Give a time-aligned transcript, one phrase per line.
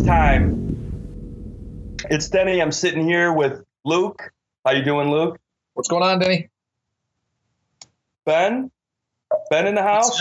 [0.00, 0.06] Nation?
[0.06, 1.96] Time.
[2.10, 2.60] It's Denny.
[2.60, 4.32] I'm sitting here with Luke.
[4.64, 5.38] How you doing, Luke?
[5.74, 6.48] What's going on, Denny?
[8.24, 8.70] Ben?
[9.50, 10.20] Ben in the house?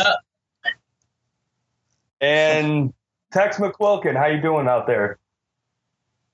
[2.22, 2.94] And
[3.32, 4.16] Tex McQuilkin.
[4.16, 5.18] How you doing out there?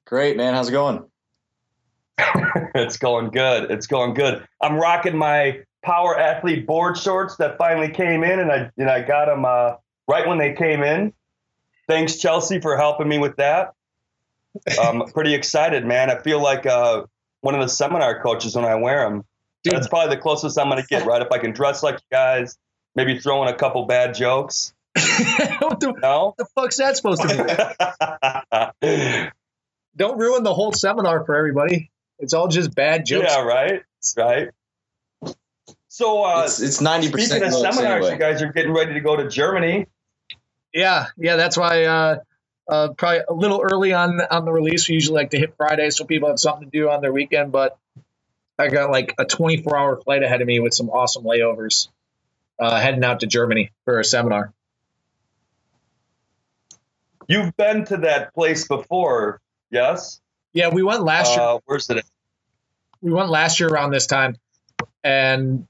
[0.06, 0.54] Great, man.
[0.54, 1.04] How's it going?
[2.76, 3.72] it's going good.
[3.72, 4.48] It's going good.
[4.62, 9.02] I'm rocking my Power Athlete board shorts that finally came in, and I and I
[9.02, 9.76] got them uh,
[10.08, 11.14] right when they came in.
[11.88, 13.74] Thanks, Chelsea, for helping me with that.
[14.82, 16.10] I'm pretty excited, man.
[16.10, 17.04] I feel like uh,
[17.42, 19.24] one of the seminar coaches when I wear them.
[19.64, 19.74] Dude.
[19.74, 21.22] That's probably the closest I'm going to get, right?
[21.22, 22.58] If I can dress like you guys,
[22.96, 24.74] maybe throw in a couple bad jokes.
[24.96, 26.26] what, the, No?
[26.26, 29.32] what the fuck's that supposed to mean?
[29.98, 31.90] Don't ruin the whole seminar for everybody.
[32.20, 33.28] It's all just bad jokes.
[33.30, 33.82] yeah, right?
[34.18, 34.50] Right.
[35.88, 38.12] So, uh, it's it's ninety speaking percent of looks seminars, anyway.
[38.14, 39.88] you guys are getting ready to go to Germany.
[40.76, 41.38] Yeah, yeah.
[41.38, 42.20] That's why uh,
[42.68, 44.88] uh, probably a little early on on the release.
[44.88, 47.52] We usually like to hit Friday so people have something to do on their weekend.
[47.52, 47.78] But
[48.60, 51.88] I got like a 24 hour flight ahead of me with some awesome layovers.
[52.58, 54.54] Uh, heading out to Germany for a seminar.
[57.28, 60.22] You've been to that place before, yes?
[60.54, 61.46] Yeah, we went last year.
[61.46, 62.06] Uh, where's it?
[63.02, 64.38] we went last year around this time,
[65.04, 65.68] and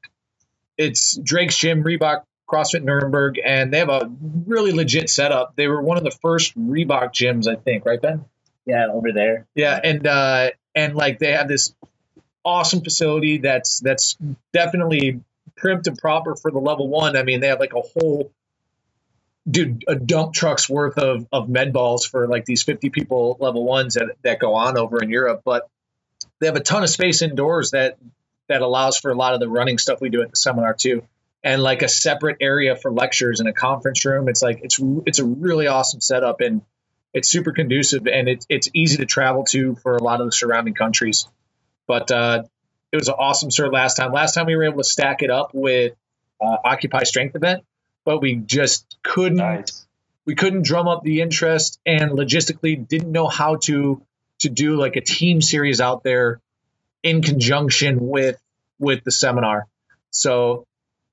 [0.77, 4.11] it's Drake's Gym, Reebok CrossFit Nuremberg, and they have a
[4.45, 5.55] really legit setup.
[5.55, 8.25] They were one of the first Reebok gyms, I think, right, Ben?
[8.65, 9.47] Yeah, over there.
[9.55, 11.73] Yeah, and uh, and like they have this
[12.43, 14.17] awesome facility that's that's
[14.53, 15.21] definitely
[15.55, 17.15] primed and proper for the level one.
[17.15, 18.31] I mean, they have like a whole
[19.49, 23.63] dude a dump truck's worth of of med balls for like these 50 people level
[23.63, 25.69] ones that, that go on over in Europe, but
[26.39, 27.97] they have a ton of space indoors that
[28.47, 31.03] that allows for a lot of the running stuff we do at the seminar too.
[31.45, 34.27] And like a separate area for lectures and a conference room.
[34.27, 36.63] It's like it's it's a really awesome setup and
[37.13, 40.31] it's super conducive and it's it's easy to travel to for a lot of the
[40.31, 41.27] surrounding countries.
[41.87, 42.43] But uh,
[42.91, 44.11] it was an awesome cert last time.
[44.11, 45.93] Last time we were able to stack it up with
[46.41, 47.63] uh, Occupy Strength event,
[48.05, 49.85] but we just couldn't Nice.
[50.25, 54.01] we couldn't drum up the interest and logistically didn't know how to
[54.39, 56.41] to do like a team series out there
[57.03, 58.37] in conjunction with
[58.79, 59.67] with the seminar.
[60.09, 60.65] So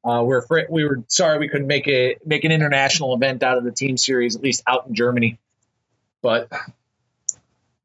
[0.04, 3.58] uh, we're afraid, we were sorry we couldn't make a make an international event out
[3.58, 5.38] of the team series at least out in Germany.
[6.22, 6.48] But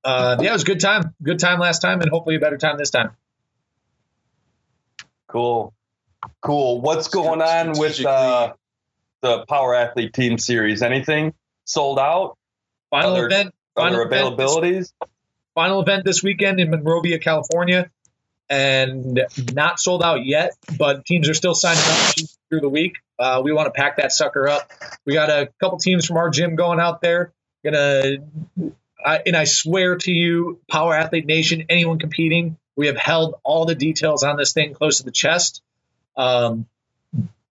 [0.04, 1.14] uh, yeah, it was a good time.
[1.22, 3.12] Good time last time, and hopefully a better time this time.
[5.28, 5.74] Cool.
[6.42, 6.82] Cool.
[6.82, 8.54] What's going on with uh,
[9.22, 10.82] the Power Athlete Team Series?
[10.82, 11.34] Anything
[11.66, 12.38] sold out?
[12.90, 13.54] Final Other- event.
[13.76, 14.94] Final Other event this- availabilities?
[15.54, 17.90] final event this weekend in Monrovia, California,
[18.50, 22.16] and not sold out yet, but teams are still signing up
[22.50, 22.98] through the week.
[23.20, 24.72] Uh, we want to pack that sucker up.
[25.06, 27.34] We got a couple teams from our gym going out there.
[27.64, 28.18] Gonna,
[29.04, 33.66] I, and I swear to you, Power Athlete Nation, anyone competing, we have held all
[33.66, 35.62] the details on this thing close to the chest.
[36.16, 36.68] Um,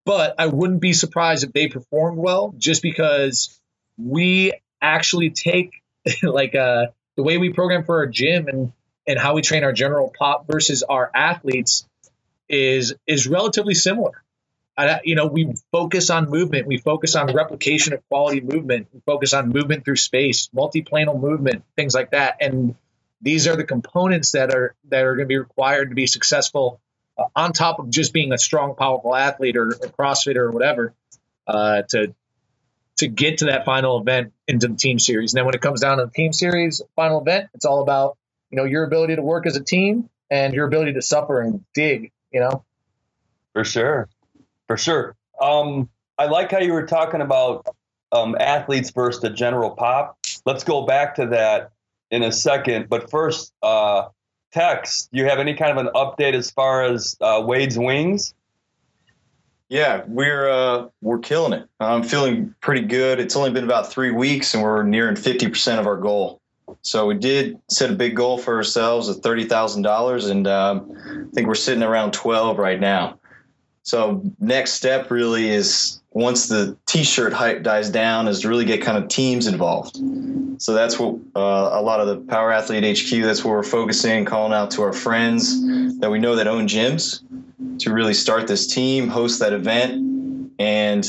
[0.04, 3.58] but I wouldn't be surprised if they performed well, just because
[3.98, 5.82] we actually take
[6.22, 6.86] like uh
[7.16, 8.72] the way we program for our gym and
[9.06, 11.86] and how we train our general pop versus our athletes
[12.48, 14.22] is is relatively similar.
[14.78, 19.00] I, you know, we focus on movement, we focus on replication of quality movement, we
[19.06, 22.74] focus on movement through space, multiplanar movement, things like that, and
[23.22, 26.80] these are the components that are that are going to be required to be successful
[27.18, 30.94] uh, on top of just being a strong, powerful athlete or, or CrossFitter or whatever
[31.46, 32.14] uh, to
[32.98, 35.32] to get to that final event into the team series.
[35.32, 38.16] And then when it comes down to the team series final event, it's all about
[38.50, 41.64] you know your ability to work as a team and your ability to suffer and
[41.74, 42.12] dig.
[42.32, 42.64] You know,
[43.52, 44.08] For sure.
[44.66, 45.16] For sure.
[45.40, 45.88] Um,
[46.18, 47.66] I like how you were talking about
[48.12, 50.18] um, athletes versus the general pop.
[50.44, 51.70] Let's go back to that
[52.10, 52.88] in a second.
[52.88, 54.08] But first, uh,
[54.52, 58.34] Tex, do you have any kind of an update as far as uh, Wade's wings?
[59.68, 61.68] Yeah, we're uh, we're killing it.
[61.80, 63.18] I'm feeling pretty good.
[63.18, 66.40] It's only been about three weeks, and we're nearing fifty percent of our goal.
[66.82, 70.92] So we did set a big goal for ourselves of thirty thousand dollars, and um,
[71.30, 73.18] I think we're sitting around twelve right now.
[73.82, 78.82] So next step really is once the t-shirt hype dies down is to really get
[78.82, 79.96] kind of teams involved.
[80.58, 83.22] So that's what uh, a lot of the Power Athlete HQ.
[83.22, 87.22] That's where we're focusing, calling out to our friends that we know that own gyms
[87.80, 91.04] to really start this team, host that event, and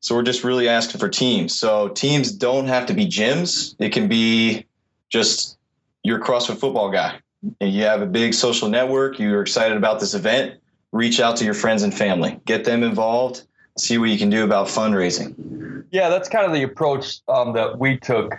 [0.00, 1.58] so we're just really asking for teams.
[1.58, 4.66] So teams don't have to be gyms; it can be
[5.08, 5.58] just
[6.02, 7.20] your CrossFit football guy.
[7.60, 9.18] And you have a big social network.
[9.18, 10.60] You're excited about this event.
[10.92, 12.40] Reach out to your friends and family.
[12.44, 13.42] Get them involved.
[13.78, 15.84] See what you can do about fundraising.
[15.90, 18.34] Yeah, that's kind of the approach um, that we took.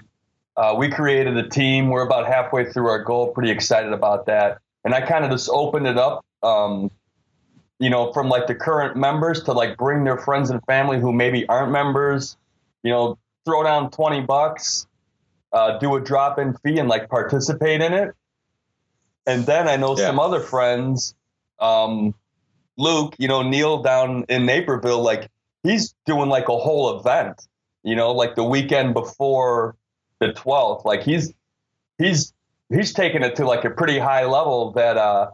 [0.56, 1.90] Uh, we created a team.
[1.90, 3.32] We're about halfway through our goal.
[3.32, 4.60] Pretty excited about that.
[4.84, 6.92] And I kind of just opened it up, um,
[7.82, 11.12] you know, from like the current members to like bring their friends and family who
[11.12, 12.38] maybe aren't members.
[12.84, 14.88] You know, throw down twenty bucks,
[15.52, 18.16] uh, do a drop in fee, and like participate in it.
[19.28, 20.08] And then I know yeah.
[20.08, 21.16] some other friends,
[21.60, 22.14] um,
[22.78, 25.30] Luke, you know, Neil down in Naperville, like
[25.64, 27.48] he's doing like a whole event,
[27.84, 29.76] you know, like the weekend before
[30.20, 30.86] the 12th.
[30.86, 31.34] Like he's,
[31.98, 32.34] he's,
[32.70, 35.32] he's taking it to like a pretty high level that, uh,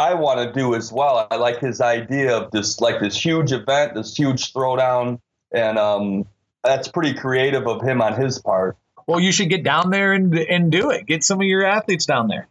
[0.00, 1.28] I want to do as well.
[1.30, 5.20] I like his idea of this, like this huge event, this huge throwdown.
[5.52, 6.26] And, um,
[6.64, 8.76] that's pretty creative of him on his part.
[9.06, 11.06] Well, you should get down there and, and do it.
[11.06, 12.48] Get some of your athletes down there.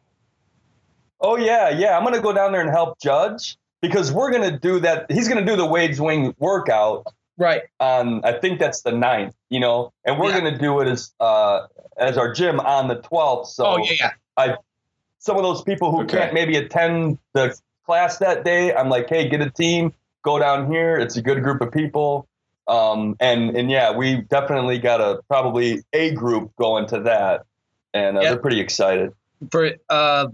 [1.22, 1.98] Oh yeah, yeah.
[1.98, 5.12] I'm gonna go down there and help judge because we're gonna do that.
[5.12, 7.08] He's gonna do the Wade's Wing workout.
[7.38, 7.64] Right.
[7.80, 10.40] On I think that's the 9th, you know, and we're yeah.
[10.40, 11.68] gonna do it as uh
[11.98, 13.50] as our gym on the twelfth.
[13.50, 14.12] So oh, yeah, yeah.
[14.38, 14.56] I
[15.20, 16.18] some of those people who okay.
[16.18, 19.94] can't maybe attend the class that day, I'm like, hey, get a team,
[20.24, 20.96] go down here.
[20.96, 22.28] It's a good group of people.
[22.68, 27.46] Um, and and yeah, we definitely got a probably a group going to that,
[27.96, 28.30] and uh, yep.
[28.30, 29.14] they're pretty excited.
[29.52, 30.28] For uh,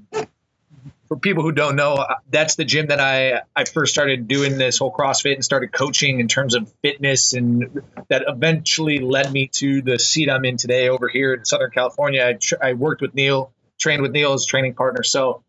[1.07, 4.57] for people who don't know, uh, that's the gym that I I first started doing
[4.57, 9.47] this whole CrossFit and started coaching in terms of fitness, and that eventually led me
[9.53, 12.25] to the seat I'm in today over here in Southern California.
[12.27, 15.43] I, tr- I worked with Neil, trained with Neil as training partner, so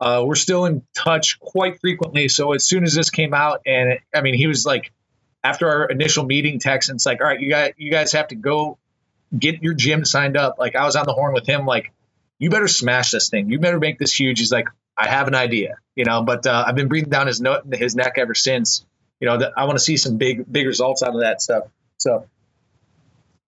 [0.00, 2.28] uh, we're still in touch quite frequently.
[2.28, 4.92] So as soon as this came out, and it, I mean, he was like,
[5.44, 8.28] after our initial meeting text, and it's like, all right, you guys, you guys have
[8.28, 8.78] to go
[9.36, 10.56] get your gym signed up.
[10.58, 11.92] Like I was on the horn with him, like
[12.38, 13.50] you better smash this thing.
[13.50, 14.38] You better make this huge.
[14.38, 17.40] He's like, I have an idea, you know, but uh, I've been breathing down his
[17.40, 18.84] no- his neck ever since.
[19.20, 21.64] You know, I want to see some big big results out of that stuff.
[21.98, 22.26] So.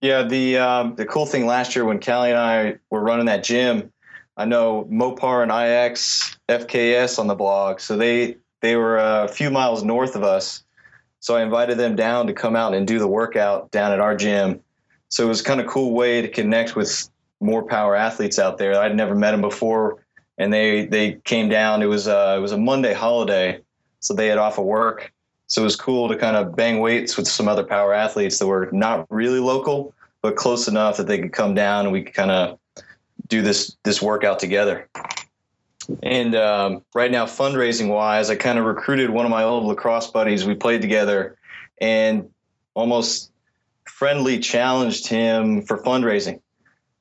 [0.01, 3.43] Yeah, the um, the cool thing last year when Callie and I were running that
[3.43, 3.91] gym,
[4.37, 9.51] I know Mopar and IX FKS on the blog, so they they were a few
[9.51, 10.65] miles north of us.
[11.21, 14.17] So I invited them down to come out and do the workout down at our
[14.17, 14.61] gym.
[15.09, 17.09] So it was kind of cool way to connect with
[17.41, 18.79] more power athletes out there.
[18.79, 20.05] I'd never met them before
[20.39, 21.83] and they they came down.
[21.83, 23.61] It was uh, it was a Monday holiday,
[24.01, 25.13] so they had off of work.
[25.47, 28.47] So it was cool to kind of bang weights with some other power athletes that
[28.47, 32.15] were not really local, but close enough that they could come down and we could
[32.15, 32.59] kind of
[33.27, 34.89] do this this workout together.
[36.03, 40.11] And um, right now, fundraising wise, I kind of recruited one of my old lacrosse
[40.11, 40.47] buddies.
[40.47, 41.37] We played together,
[41.81, 42.31] and
[42.75, 43.31] almost
[43.85, 46.41] friendly challenged him for fundraising.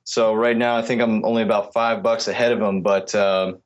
[0.03, 3.59] So right now, I think I'm only about five bucks ahead of him, but um,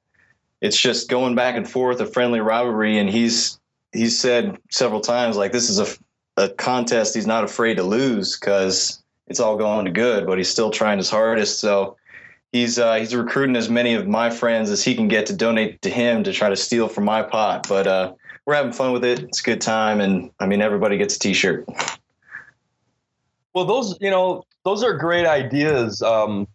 [0.62, 2.98] it's just going back and forth, a friendly rivalry.
[3.00, 3.60] And he's
[3.92, 8.38] he's said several times like this is a, a contest he's not afraid to lose
[8.38, 11.60] because it's all going to good, but he's still trying his hardest.
[11.60, 11.97] So
[12.52, 15.82] he's uh, he's recruiting as many of my friends as he can get to donate
[15.82, 17.68] to him to try to steal from my pot.
[17.68, 18.14] But uh,
[18.46, 19.20] we're having fun with it.
[19.20, 21.68] It's a good time, and I mean everybody gets a T-shirt.
[23.54, 26.02] Well, those you know those are great ideas.
[26.02, 26.48] Um,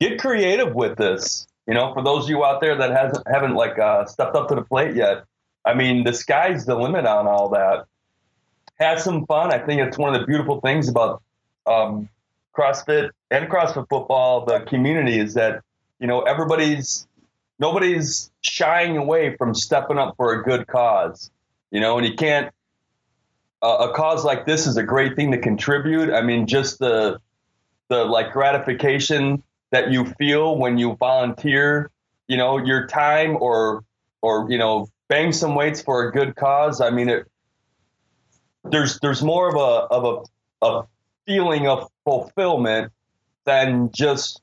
[0.00, 1.46] get creative with this.
[1.66, 4.48] You know, for those of you out there that hasn't haven't like uh, stepped up
[4.48, 5.24] to the plate yet,
[5.64, 7.86] I mean, the sky's the limit on all that.
[8.78, 9.52] Have some fun.
[9.52, 11.22] I think it's one of the beautiful things about
[11.66, 12.08] um,
[12.56, 15.62] CrossFit and CrossFit football, the community, is that
[15.98, 17.06] you know everybody's
[17.58, 21.30] nobody's shying away from stepping up for a good cause.
[21.70, 22.52] You know, and you can't
[23.60, 26.12] a, cause like this is a great thing to contribute.
[26.12, 27.18] I mean, just the
[27.88, 31.90] the like gratification that you feel when you volunteer,
[32.28, 33.84] you know, your time or
[34.22, 36.80] or you know, bang some weights for a good cause.
[36.80, 37.26] I mean, it
[38.62, 40.26] there's there's more of a of
[40.62, 40.86] a, a
[41.26, 42.92] feeling of fulfillment
[43.44, 44.40] than just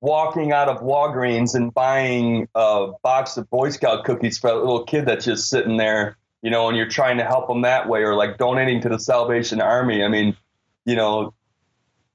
[0.00, 4.84] walking out of Walgreens and buying a box of Boy Scout cookies for a little
[4.84, 6.16] kid that's just sitting there
[6.46, 9.00] you know, and you're trying to help them that way, or like donating to the
[9.00, 10.04] Salvation Army.
[10.04, 10.36] I mean,
[10.84, 11.34] you know,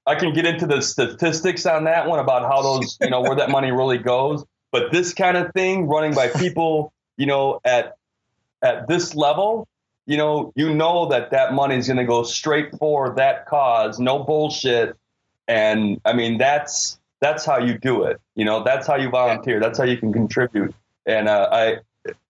[0.05, 3.35] I can get into the statistics on that one about how those, you know, where
[3.35, 4.45] that money really goes.
[4.71, 7.97] But this kind of thing, running by people, you know, at
[8.61, 9.67] at this level,
[10.05, 13.99] you know, you know that that money is going to go straight for that cause,
[13.99, 14.95] no bullshit.
[15.47, 18.19] And I mean, that's that's how you do it.
[18.35, 19.59] You know, that's how you volunteer.
[19.59, 20.73] That's how you can contribute.
[21.05, 21.77] And uh, I,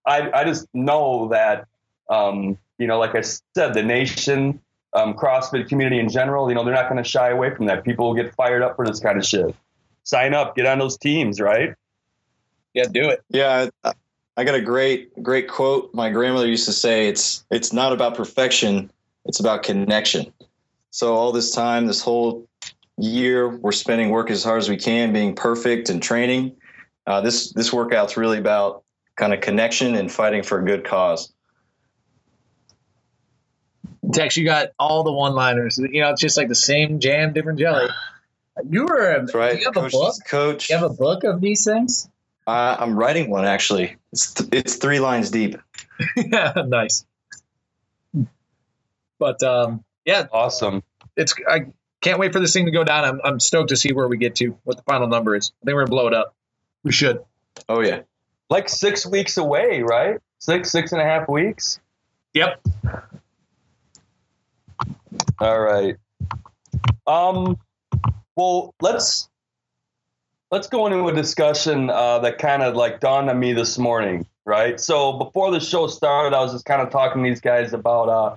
[0.06, 1.68] I, I just know that,
[2.10, 4.60] um, you know, like I said, the nation,
[4.94, 7.86] um, CrossFit community in general, you know, they're not going to shy away from that.
[7.86, 9.56] People will get fired up for this kind of shit.
[10.04, 11.74] Sign up, get on those teams, right?
[12.74, 13.24] Yeah, do it.
[13.30, 13.70] Yeah,
[14.38, 15.94] I got a great great quote.
[15.94, 18.90] My grandmother used to say, "It's it's not about perfection,
[19.26, 20.34] it's about connection."
[20.90, 22.48] So all this time, this whole
[22.98, 26.58] year, we're spending work as hard as we can, being perfect and training.
[27.06, 28.84] Uh, this this workout's really about
[29.16, 31.34] kind of connection and fighting for a good cause.
[34.14, 35.78] Tex, you got all the one-liners.
[35.78, 37.88] You know, it's just like the same jam, different jelly.
[38.70, 39.18] You were.
[39.18, 39.58] That's right.
[39.58, 40.16] You have coach, a book.
[40.28, 40.70] Coach.
[40.70, 42.10] You have a book of these things.
[42.46, 43.96] Uh, I'm writing one actually.
[44.12, 45.58] It's th- it's three lines deep.
[46.18, 47.06] yeah, nice.
[49.18, 50.84] But um, yeah, awesome.
[51.16, 51.68] It's I
[52.02, 53.06] can't wait for this thing to go down.
[53.06, 55.52] I'm I'm stoked to see where we get to, what the final number is.
[55.62, 56.36] I think we're gonna blow it up.
[56.84, 57.24] We should.
[57.70, 58.02] Oh yeah,
[58.50, 60.20] like six weeks away, right?
[60.40, 61.80] Six six and a half weeks.
[62.34, 62.62] Yep.
[65.40, 65.98] All right.
[67.06, 67.58] Um.
[68.36, 69.30] Well, let's
[70.50, 74.26] let's go into a discussion uh, that kind of like dawned on me this morning,
[74.46, 74.80] right?
[74.80, 78.10] So before the show started, I was just kind of talking to these guys about
[78.10, 78.36] uh,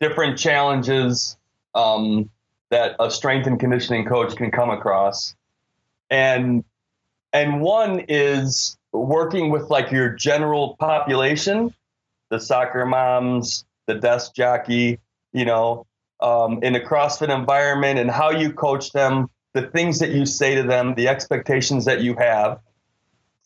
[0.00, 1.36] different challenges
[1.74, 2.30] um,
[2.70, 5.34] that a strength and conditioning coach can come across,
[6.10, 6.64] and
[7.32, 11.74] and one is working with like your general population,
[12.30, 14.98] the soccer moms, the desk jockey,
[15.32, 15.86] you know,
[16.20, 20.54] um, in a CrossFit environment, and how you coach them the things that you say
[20.54, 22.60] to them, the expectations that you have,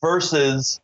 [0.01, 0.81] versus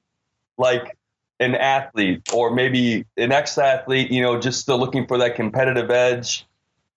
[0.57, 0.97] like
[1.41, 6.47] an athlete or maybe an ex-athlete, you know, just still looking for that competitive edge.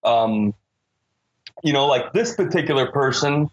[0.02, 0.54] Um,
[1.62, 3.48] you know, like this particular person,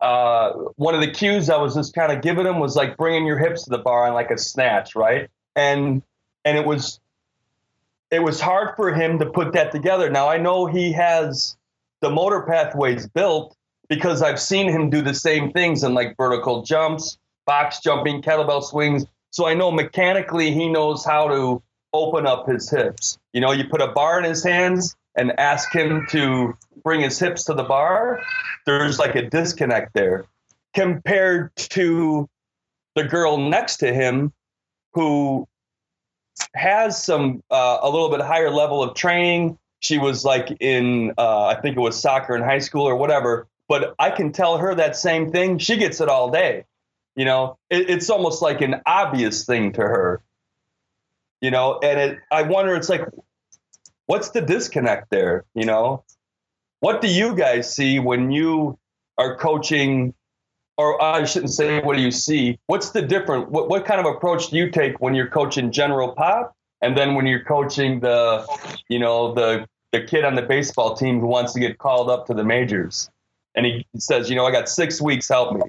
[0.00, 3.26] uh, one of the cues I was just kind of giving him was like bringing
[3.26, 5.30] your hips to the bar on like a snatch, right?
[5.54, 6.02] And
[6.44, 6.98] and it was
[8.10, 10.10] it was hard for him to put that together.
[10.10, 11.56] Now I know he has
[12.00, 13.56] the motor pathways built,
[13.88, 18.62] because I've seen him do the same things in like vertical jumps, box jumping, kettlebell
[18.62, 19.04] swings.
[19.30, 23.18] So I know mechanically he knows how to open up his hips.
[23.34, 27.18] You know, you put a bar in his hands and ask him to bring his
[27.18, 28.22] hips to the bar,
[28.66, 30.24] there's like a disconnect there
[30.74, 32.28] compared to
[32.94, 34.32] the girl next to him
[34.94, 35.46] who
[36.54, 39.58] has some uh, a little bit higher level of training.
[39.80, 43.48] She was like in uh, I think it was soccer in high school or whatever,
[43.68, 45.58] but I can tell her that same thing.
[45.58, 46.64] She gets it all day.
[47.16, 50.22] You know, it, it's almost like an obvious thing to her.
[51.40, 53.02] You know, and it, I wonder, it's like,
[54.12, 55.46] what's the disconnect there?
[55.54, 56.04] You know,
[56.80, 58.78] what do you guys see when you
[59.16, 60.12] are coaching?
[60.76, 62.58] Or I shouldn't say, what do you see?
[62.66, 63.50] What's the different?
[63.50, 67.14] What, what kind of approach do you take when you're coaching general pop, and then
[67.14, 68.46] when you're coaching the,
[68.88, 72.26] you know, the the kid on the baseball team who wants to get called up
[72.26, 73.10] to the majors?
[73.54, 75.62] and he says, you know, I got six weeks, help me.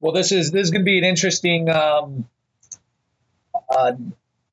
[0.00, 2.28] Well, this is this is going to be an interesting um,
[3.70, 3.92] uh,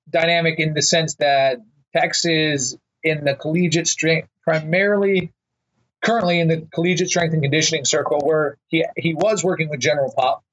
[0.10, 1.62] dynamic in the sense that
[1.96, 5.32] Texas in the collegiate strength, primarily
[6.02, 10.14] currently in the collegiate strength and conditioning circle, where he he was working with General
[10.16, 10.44] Pop,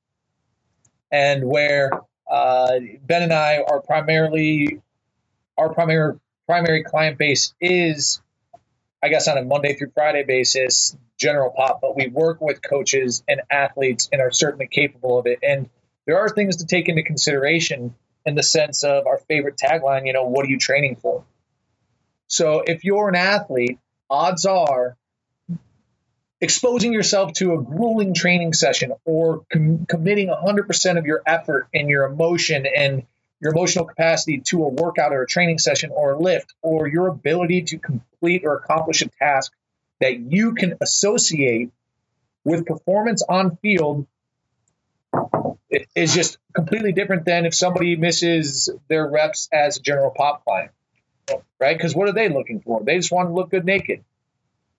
[1.11, 1.91] and where
[2.31, 4.81] uh, Ben and I are primarily
[5.59, 8.21] our primary primary client base is,
[9.03, 13.23] I guess, on a Monday through Friday basis, general pop, but we work with coaches
[13.29, 15.39] and athletes and are certainly capable of it.
[15.43, 15.69] And
[16.07, 17.95] there are things to take into consideration
[18.27, 21.25] in the sense of our favorite tagline, you know, what are you training for?
[22.31, 24.97] So if you're an athlete, odds are
[26.41, 31.89] exposing yourself to a grueling training session or com- committing 100% of your effort and
[31.89, 33.03] your emotion and
[33.41, 37.09] your emotional capacity to a workout or a training session or a lift or your
[37.09, 39.53] ability to complete or accomplish a task
[40.01, 41.71] that you can associate
[42.45, 44.07] with performance on field
[45.95, 50.71] is just completely different than if somebody misses their reps as a general pop client,
[51.59, 51.77] right?
[51.77, 52.83] Because what are they looking for?
[52.83, 54.05] They just want to look good naked.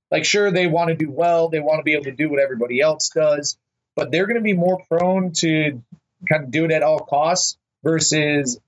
[0.10, 2.40] Like, sure, they want to do well, they want to be able to do what
[2.40, 3.58] everybody else does,
[3.96, 5.82] but they're going to be more prone to
[6.30, 8.60] kind of do it at all costs versus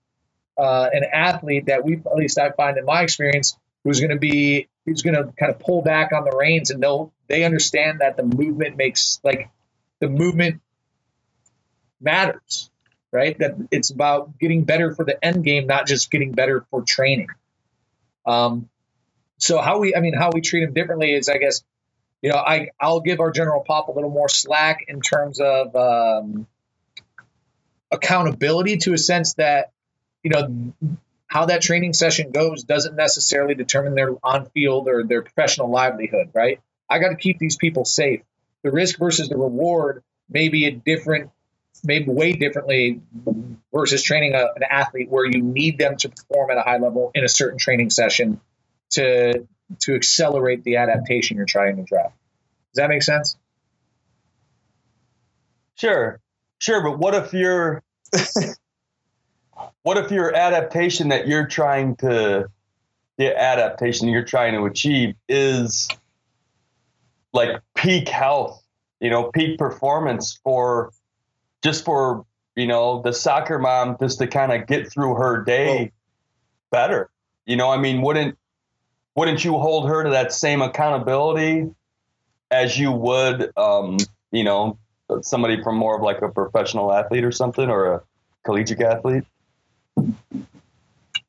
[0.58, 4.18] uh, an athlete that we, at least I find in my experience, who's going to
[4.18, 8.02] be who's going to kind of pull back on the reins and they'll they understand
[8.02, 9.50] that the movement makes like
[10.00, 10.62] the movement
[12.02, 12.70] matters
[13.12, 16.82] right that it's about getting better for the end game not just getting better for
[16.82, 17.28] training
[18.26, 18.70] Um,
[19.38, 21.64] so how we, I mean, how we treat them differently is, I guess,
[22.22, 25.76] you know, I I'll give our general pop a little more slack in terms of
[25.76, 26.48] um,
[27.92, 29.72] accountability to a sense that,
[30.24, 30.74] you know,
[31.28, 36.30] how that training session goes doesn't necessarily determine their on field or their professional livelihood,
[36.34, 36.62] right?
[36.90, 38.22] I got to keep these people safe.
[38.62, 41.32] The risk versus the reward may be a different,
[41.84, 43.02] maybe way differently
[43.74, 47.12] versus training a, an athlete where you need them to perform at a high level
[47.14, 48.40] in a certain training session
[48.92, 49.48] to
[49.80, 52.12] to accelerate the adaptation you're trying to drive.
[52.74, 53.38] Does that make sense?
[55.76, 56.20] Sure,
[56.60, 56.84] sure.
[56.84, 57.82] But what if you're
[59.84, 62.48] what if your adaptation that you're trying to
[63.18, 65.88] the adaptation you're trying to achieve is
[67.32, 68.64] like peak health,
[69.00, 70.92] you know, peak performance for
[71.64, 75.92] just for, you know, the soccer mom just to kind of get through her day
[76.72, 77.10] better.
[77.46, 78.38] You know, I mean, wouldn't
[79.16, 81.70] wouldn't you hold her to that same accountability
[82.52, 83.98] as you would um,
[84.34, 84.78] you know,
[85.22, 88.02] somebody from more of like a professional athlete or something or a
[88.44, 89.24] collegiate athlete?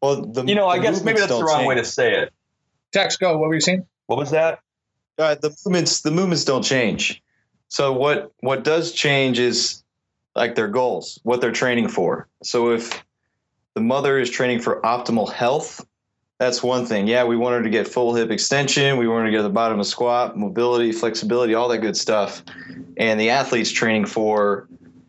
[0.00, 1.68] Well, the, you know, I guess maybe that's the wrong change.
[1.68, 2.32] way to say it.
[2.92, 3.38] Tex, go.
[3.38, 3.86] What were you saying?
[4.06, 4.60] What was that?
[5.18, 7.22] Uh, the movements, the movements don't change.
[7.68, 9.83] So what what does change is
[10.34, 12.28] like their goals, what they're training for.
[12.42, 13.04] So if
[13.74, 15.84] the mother is training for optimal health,
[16.38, 17.06] that's one thing.
[17.06, 18.96] Yeah, we want her to get full hip extension.
[18.96, 21.96] We want her to get to the bottom of squat, mobility, flexibility, all that good
[21.96, 22.42] stuff.
[22.96, 24.68] And the athlete's training for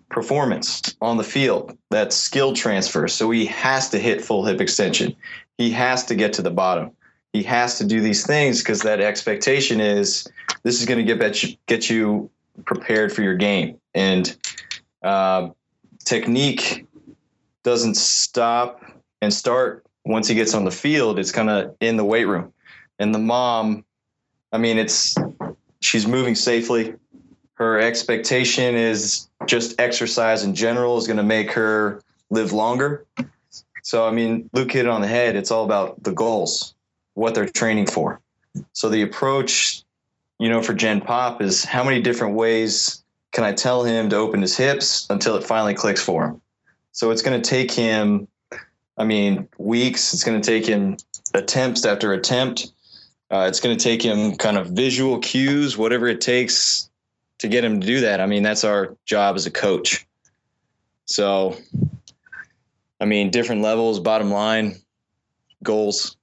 [0.09, 1.77] performance on the field.
[1.89, 3.07] That's skill transfer.
[3.07, 5.15] So he has to hit full hip extension.
[5.57, 6.91] He has to get to the bottom.
[7.33, 10.27] He has to do these things because that expectation is
[10.63, 12.29] this is going to get you, get you
[12.65, 13.77] prepared for your game.
[13.93, 14.35] And
[15.05, 15.49] uh,
[16.03, 16.85] technique
[17.63, 18.83] doesn't stop
[19.21, 21.19] and start once he gets on the field.
[21.19, 22.51] It's kind of in the weight room.
[22.99, 23.85] And the mom,
[24.51, 25.15] I mean, it's
[25.79, 26.95] she's moving safely
[27.55, 33.05] her expectation is just exercise in general is going to make her live longer.
[33.81, 35.35] So, I mean, Luke hit it on the head.
[35.35, 36.73] It's all about the goals,
[37.13, 38.19] what they're training for.
[38.73, 39.83] So, the approach,
[40.39, 43.03] you know, for Gen Pop is how many different ways
[43.35, 46.41] can I tell him to open his hips until it finally clicks for him?
[46.93, 48.29] So, it's going to take him,
[48.97, 50.13] I mean, weeks.
[50.13, 50.95] It's going to take him
[51.33, 52.71] attempts after attempt.
[53.29, 56.89] Uh, it's going to take him kind of visual cues, whatever it takes
[57.39, 58.21] to get him to do that.
[58.21, 60.07] I mean, that's our job as a coach.
[61.03, 61.57] So,
[63.01, 64.77] I mean, different levels, bottom line,
[65.61, 66.15] goals,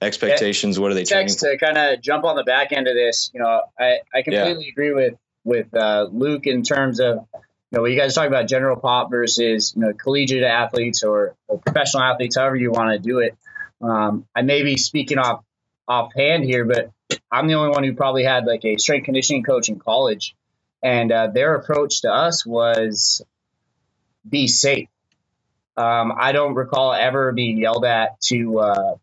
[0.00, 0.78] expectations.
[0.78, 3.32] What are they training to kind of jump on the back end of this?
[3.34, 4.70] You know, I, I completely yeah.
[4.70, 8.48] agree with with uh, Luke in terms of you know what you guys talk about
[8.48, 12.98] general pop versus you know collegiate athletes or, or professional athletes, however you want to
[12.98, 13.36] do it.
[13.80, 15.44] Um, I may be speaking off
[15.86, 16.90] offhand here, but
[17.30, 20.34] I'm the only one who probably had like a strength conditioning coach in college,
[20.82, 23.22] and uh, their approach to us was
[24.28, 24.88] be safe.
[25.76, 28.94] Um, I don't recall ever being yelled at to uh,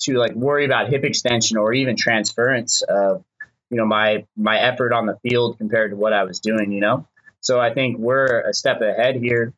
[0.00, 3.24] to like worry about hip extension or even transference of
[3.70, 6.72] you know my my effort on the field compared to what I was doing.
[6.72, 7.08] You know,
[7.40, 9.52] so I think we're a step ahead here.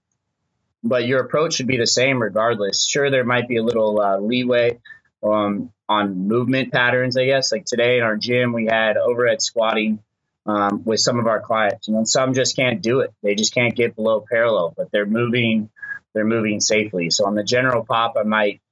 [0.82, 2.86] But your approach should be the same regardless.
[2.88, 4.78] Sure, there might be a little uh, leeway
[5.22, 7.52] um, on movement patterns, I guess.
[7.52, 10.02] Like today in our gym, we had overhead squatting
[10.46, 11.86] um, with some of our clients.
[11.86, 15.06] You know, some just can't do it; they just can't get below parallel, but they're
[15.06, 15.68] moving,
[16.14, 17.10] they're moving safely.
[17.10, 18.62] So on the general pop, I might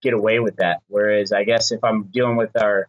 [0.00, 0.80] get away with that.
[0.88, 2.88] Whereas I guess if I'm dealing with our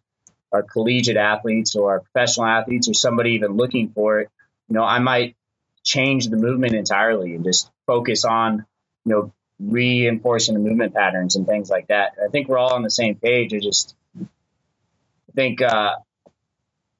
[0.51, 4.29] our collegiate athletes or our professional athletes or somebody even looking for it,
[4.67, 5.35] you know, I might
[5.83, 8.65] change the movement entirely and just focus on,
[9.05, 12.13] you know, reinforcing the movement patterns and things like that.
[12.23, 13.53] I think we're all on the same page.
[13.53, 15.95] I just I think uh,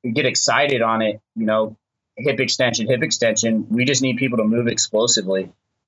[0.04, 1.22] we get excited on it.
[1.36, 1.78] You know,
[2.18, 3.68] hip extension, hip extension.
[3.70, 5.44] We just need people to move explosively.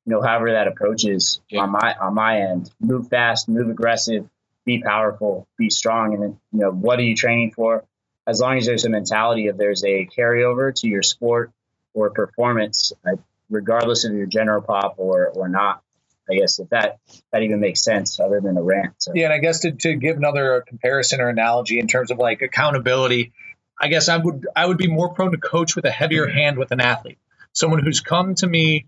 [0.05, 1.61] You know, however that approach is yeah.
[1.61, 2.71] on my on my end.
[2.79, 4.27] Move fast, move aggressive,
[4.65, 7.85] be powerful, be strong, and then you know what are you training for?
[8.27, 11.51] As long as there's a mentality of there's a carryover to your sport
[11.93, 13.15] or performance, uh,
[13.49, 15.81] regardless of your general pop or or not.
[16.29, 16.99] I guess if that
[17.31, 18.93] that even makes sense other than a rant.
[18.99, 19.11] So.
[19.13, 22.41] Yeah, and I guess to, to give another comparison or analogy in terms of like
[22.41, 23.33] accountability,
[23.79, 26.57] I guess I would I would be more prone to coach with a heavier hand
[26.57, 27.17] with an athlete,
[27.51, 28.85] someone who's come to me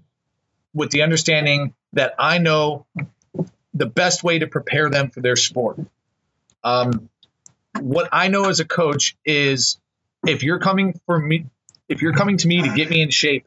[0.73, 2.85] with the understanding that I know
[3.73, 5.79] the best way to prepare them for their sport.
[6.63, 7.09] Um,
[7.79, 9.79] what I know as a coach is
[10.25, 11.45] if you're coming for me,
[11.89, 13.45] if you're coming to me to get me in shape,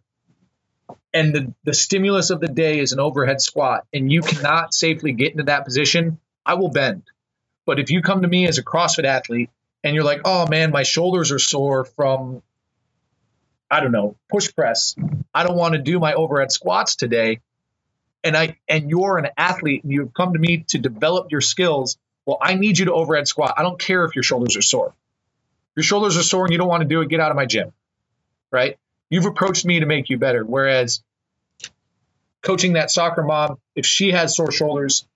[1.12, 5.12] and the, the stimulus of the day is an overhead squat and you cannot safely
[5.12, 7.04] get into that position, I will bend.
[7.66, 9.50] But if you come to me as a CrossFit athlete
[9.82, 12.42] and you're like, oh man, my shoulders are sore from,
[13.70, 14.94] I don't know, push press.
[15.34, 17.40] I don't want to do my overhead squats today.
[18.26, 21.96] And I and you're an athlete and you've come to me to develop your skills.
[22.26, 23.54] Well, I need you to overhead squat.
[23.56, 24.94] I don't care if your shoulders are sore.
[25.76, 27.46] Your shoulders are sore and you don't want to do it, get out of my
[27.46, 27.72] gym.
[28.50, 28.78] Right?
[29.10, 30.44] You've approached me to make you better.
[30.44, 31.02] Whereas
[32.42, 35.06] coaching that soccer mom, if she has sore shoulders,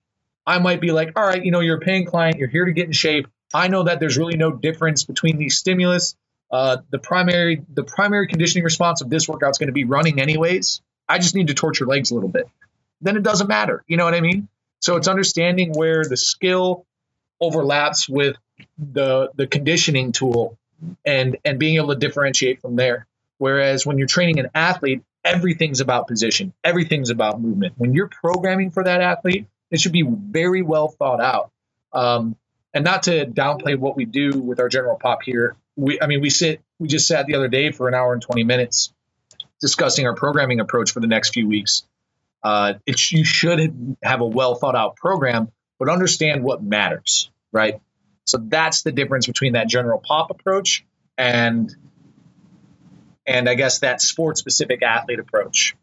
[0.45, 2.71] I might be like, all right, you know, you're a paying client, you're here to
[2.71, 3.27] get in shape.
[3.53, 6.15] I know that there's really no difference between these stimulus.
[6.49, 10.19] Uh, the primary the primary conditioning response of this workout is going to be running
[10.19, 10.81] anyways.
[11.07, 12.47] I just need to your legs a little bit.
[13.01, 13.83] Then it doesn't matter.
[13.87, 14.47] You know what I mean?
[14.79, 16.85] So it's understanding where the skill
[17.39, 18.37] overlaps with
[18.77, 20.57] the the conditioning tool
[21.05, 23.07] and and being able to differentiate from there.
[23.37, 27.73] Whereas when you're training an athlete, everything's about position, everything's about movement.
[27.77, 31.51] When you're programming for that athlete, it should be very well thought out.
[31.93, 32.35] Um,
[32.73, 35.55] and not to downplay what we do with our general pop here.
[35.75, 38.21] We, I mean, we sit, we just sat the other day for an hour and
[38.21, 38.93] 20 minutes
[39.59, 41.83] discussing our programming approach for the next few weeks.
[42.43, 47.79] Uh, it, you should have a well thought out program, but understand what matters, right?
[48.25, 50.85] So that's the difference between that general pop approach
[51.17, 51.73] and
[53.27, 55.75] and I guess that sport specific athlete approach.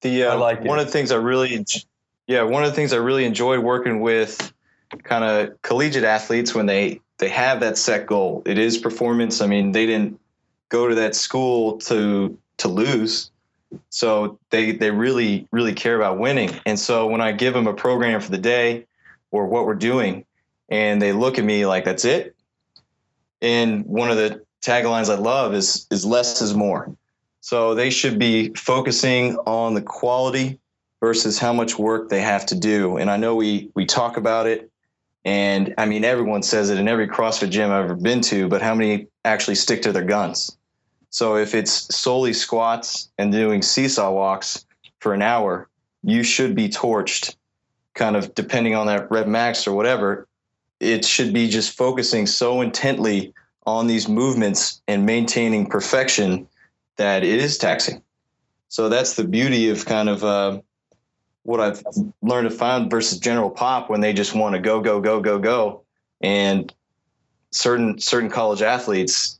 [0.00, 1.64] The uh, like one of the things I really
[2.26, 4.52] yeah, one of the things I really enjoy working with
[5.02, 8.42] kind of collegiate athletes when they they have that set goal.
[8.46, 9.40] It is performance.
[9.40, 10.20] I mean, they didn't
[10.68, 13.30] go to that school to to lose.
[13.90, 16.50] So they they really really care about winning.
[16.66, 18.86] And so when I give them a program for the day
[19.30, 20.24] or what we're doing
[20.68, 22.34] and they look at me like that's it.
[23.42, 26.94] And one of the taglines I love is is less is more.
[27.40, 30.60] So they should be focusing on the quality
[31.00, 32.96] versus how much work they have to do.
[32.96, 34.70] And I know we we talk about it,
[35.24, 38.62] and I mean everyone says it in every CrossFit gym I've ever been to, but
[38.62, 40.56] how many actually stick to their guns?
[41.12, 44.64] So if it's solely squats and doing seesaw walks
[44.98, 45.68] for an hour,
[46.02, 47.36] you should be torched,
[47.92, 50.26] kind of depending on that rep max or whatever.
[50.80, 53.34] It should be just focusing so intently
[53.66, 56.48] on these movements and maintaining perfection
[56.96, 58.02] that it is taxing.
[58.68, 60.62] So that's the beauty of kind of uh,
[61.42, 61.82] what I've
[62.22, 65.38] learned to find versus general pop when they just want to go, go, go, go,
[65.38, 65.82] go.
[66.22, 66.72] And
[67.50, 69.38] certain certain college athletes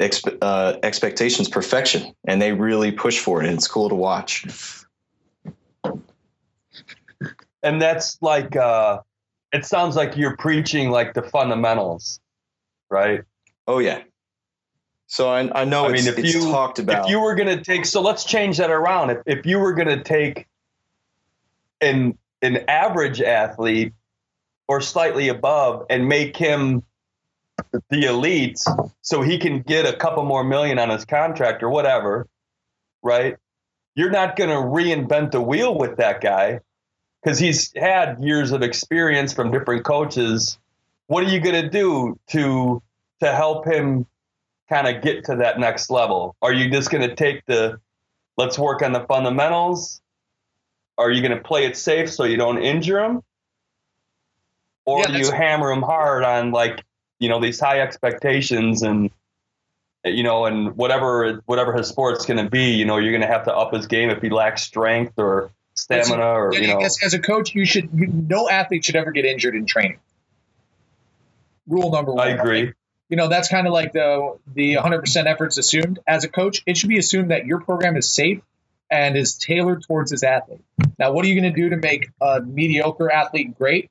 [0.00, 4.46] expe- uh, expectations perfection, and they really push for it, and it's cool to watch.
[7.62, 9.00] And that's like, uh,
[9.52, 12.20] it sounds like you're preaching like the fundamentals,
[12.88, 13.22] right?
[13.66, 14.02] Oh yeah.
[15.06, 17.04] So I, I know I mean, if you talked about.
[17.04, 19.10] If you were going to take, so let's change that around.
[19.10, 20.46] If, if you were going to take
[21.80, 23.92] an an average athlete
[24.68, 26.82] or slightly above and make him
[27.72, 28.62] the elites
[29.02, 32.26] so he can get a couple more million on his contract or whatever,
[33.02, 33.36] right?
[33.94, 36.60] You're not going to reinvent the wheel with that guy
[37.22, 40.58] because he's had years of experience from different coaches.
[41.06, 42.82] What are you going to do to
[43.20, 44.06] to help him
[44.68, 46.36] kind of get to that next level?
[46.40, 47.80] Are you just going to take the
[48.36, 50.00] let's work on the fundamentals?
[50.96, 53.22] Are you going to play it safe so you don't injure him?
[54.84, 56.82] Or yeah, you hammer him hard on like,
[57.20, 59.10] you know, these high expectations and
[60.04, 63.28] you know, and whatever whatever his sport's going to be, you know, you're going to
[63.28, 66.80] have to up his game if he lacks strength or stamina or you know.
[66.80, 70.00] As, as a coach, you should you, no athlete should ever get injured in training.
[71.68, 72.26] Rule number one.
[72.26, 72.72] I agree
[73.10, 76.78] you know that's kind of like the the 100% efforts assumed as a coach it
[76.78, 78.40] should be assumed that your program is safe
[78.90, 80.62] and is tailored towards this athlete
[80.98, 83.90] now what are you going to do to make a mediocre athlete great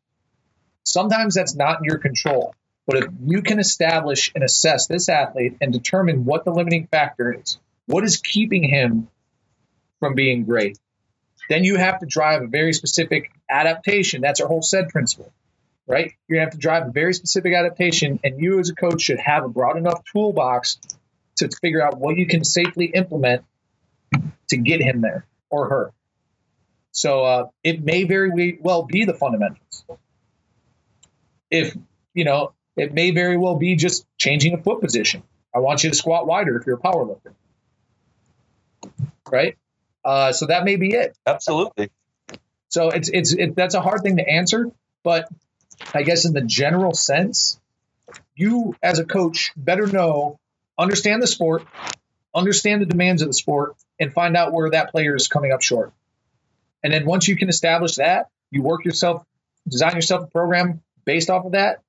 [0.84, 2.56] sometimes that's not in your control
[2.89, 7.32] but if you can establish and assess this athlete and determine what the limiting factor
[7.32, 9.08] is what is keeping him
[9.99, 10.78] from being great
[11.49, 15.32] then you have to drive a very specific adaptation that's our whole SAID principle
[15.89, 16.13] right?
[16.28, 19.19] You're gonna have to drive a very specific adaptation, and you as a coach should
[19.19, 20.78] have a broad enough toolbox
[21.38, 23.43] to figure out what you can safely implement
[24.49, 25.91] to get him there or her.
[26.91, 29.84] So uh, it may very well be the fundamentals.
[31.49, 31.75] If
[32.13, 35.24] you know, it may very well be just changing a foot position.
[35.54, 37.34] I want you to squat wider if you're a power lifter,
[39.30, 39.58] right?
[40.06, 41.18] Uh, so that may be it.
[41.26, 41.89] Absolutely.
[42.70, 44.72] So it's it's it, that's a hard thing to answer,
[45.04, 45.28] but
[45.94, 47.60] I guess in the general sense,
[48.36, 50.39] you as a coach better know,
[50.78, 51.65] understand the sport,
[52.34, 55.62] understand the demands of the sport, and find out where that player is coming up
[55.62, 55.92] short.
[56.84, 59.26] And then once you can establish that, you work yourself
[59.68, 61.82] design yourself a program based off of that.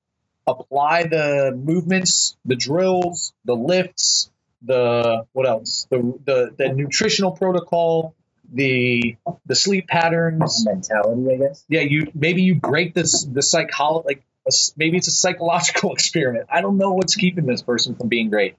[0.46, 4.30] Apply the movements, the drills, the lifts,
[4.62, 5.86] the what else?
[5.90, 8.14] The the, the nutritional protocol,
[8.52, 11.34] the the sleep patterns, mentality.
[11.34, 11.64] I guess.
[11.68, 16.46] Yeah, you maybe you break this the psychology like a, maybe it's a psychological experiment.
[16.50, 18.56] I don't know what's keeping this person from being great,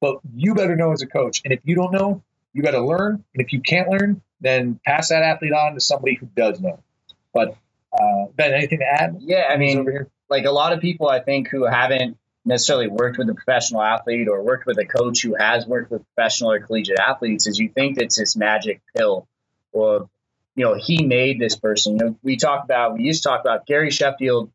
[0.00, 1.42] but you better know as a coach.
[1.44, 3.24] And if you don't know, you got to learn.
[3.34, 6.80] And if you can't learn, then pass that athlete on to somebody who does know.
[7.32, 7.56] But
[7.92, 9.16] uh, Ben, anything to add?
[9.20, 9.86] Yeah, I mean,
[10.28, 14.28] like a lot of people, I think, who haven't necessarily worked with a professional athlete
[14.28, 17.68] or worked with a coach who has worked with professional or collegiate athletes, is you
[17.68, 19.26] think it's this magic pill,
[19.72, 20.08] or
[20.56, 21.98] you know, he made this person.
[21.98, 24.50] You know, we talk about, we used to talk about Gary Sheffield.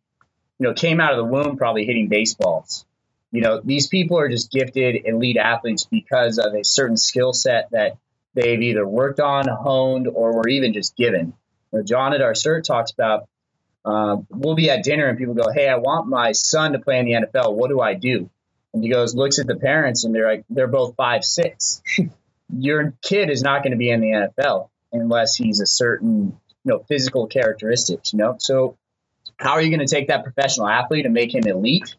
[0.60, 2.86] You know, came out of the womb probably hitting baseballs.
[3.32, 7.70] You know, these people are just gifted elite athletes because of a certain skill set
[7.72, 7.98] that
[8.34, 11.34] they've either worked on, honed, or were even just given.
[11.72, 13.30] You know, John at our cert talks about
[13.86, 17.00] uh, we'll be at dinner and people go, "Hey, I want my son to play
[17.00, 17.54] in the NFL.
[17.54, 18.30] What do I do?"
[18.74, 21.82] And he goes, looks at the parents, and they're like, "They're both five six.
[22.58, 26.72] Your kid is not going to be in the NFL unless he's a certain, you
[26.72, 28.12] know, physical characteristics.
[28.14, 28.78] You know, so
[29.38, 31.96] how are you going to take that professional athlete and make him elite?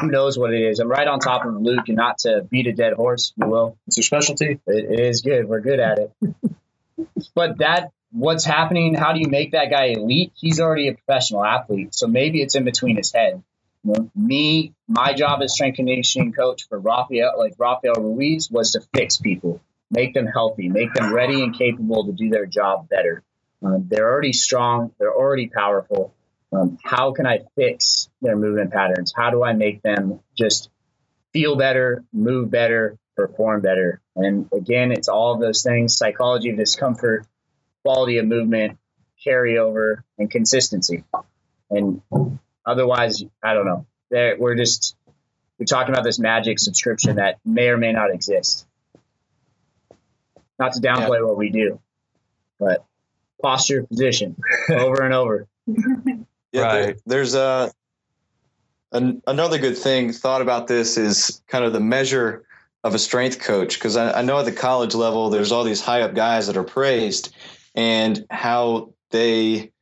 [0.00, 0.78] Who knows what it is?
[0.78, 3.76] I'm right on top of Luke, and not to beat a dead horse, you will.
[3.86, 4.58] It's your specialty.
[4.66, 5.48] it, it is good.
[5.48, 6.12] We're good at it.
[7.34, 8.94] but that what's happening?
[8.94, 10.32] How do you make that guy elite?
[10.34, 13.42] He's already a professional athlete, so maybe it's in between his head.
[14.14, 19.16] Me, my job as strength conditioning coach for Rafael, like Rafael Ruiz, was to fix
[19.18, 23.24] people, make them healthy, make them ready and capable to do their job better.
[23.60, 26.14] Um, they're already strong, they're already powerful.
[26.52, 29.12] Um, how can I fix their movement patterns?
[29.16, 30.68] How do I make them just
[31.32, 34.00] feel better, move better, perform better?
[34.14, 37.26] And again, it's all of those things psychology of discomfort,
[37.84, 38.78] quality of movement,
[39.24, 41.04] carryover, and consistency.
[41.70, 42.02] And
[42.64, 43.86] otherwise, I don't know.
[44.10, 44.96] We're just
[45.58, 48.66] we're talking about this magic subscription that may or may not exist.
[50.58, 51.24] Not to downplay yeah.
[51.24, 51.80] what we do,
[52.58, 52.84] but
[53.42, 54.36] posture, position,
[54.70, 55.46] over and over.
[56.52, 56.72] Yeah, right.
[56.72, 57.72] There, there's a
[58.92, 62.44] an, another good thing thought about this is kind of the measure
[62.84, 65.80] of a strength coach because I, I know at the college level there's all these
[65.80, 67.34] high up guys that are praised
[67.74, 69.72] and how they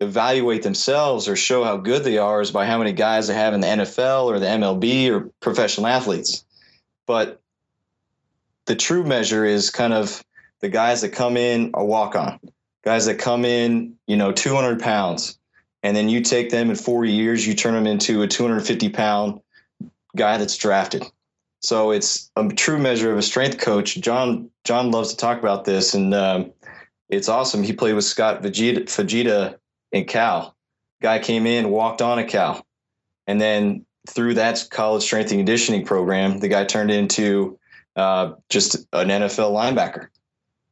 [0.00, 3.54] evaluate themselves or show how good they are is by how many guys they have
[3.54, 6.44] in the NFL or the MLB or professional athletes.
[7.06, 7.40] But
[8.66, 10.22] the true measure is kind of
[10.60, 12.38] the guys that come in a walk on,
[12.84, 15.38] guys that come in, you know, 200 pounds,
[15.82, 19.40] and then you take them in four years, you turn them into a 250 pound
[20.16, 21.04] guy that's drafted.
[21.60, 24.00] So it's a true measure of a strength coach.
[24.00, 26.52] John John loves to talk about this, and um,
[27.08, 27.62] it's awesome.
[27.62, 29.56] He played with Scott Fujita, Fujita
[29.92, 30.54] in Cal.
[31.00, 32.66] Guy came in, walked on a Cal,
[33.26, 37.58] and then through that college strength and conditioning program, the guy turned into
[37.96, 40.08] uh, just an NFL linebacker.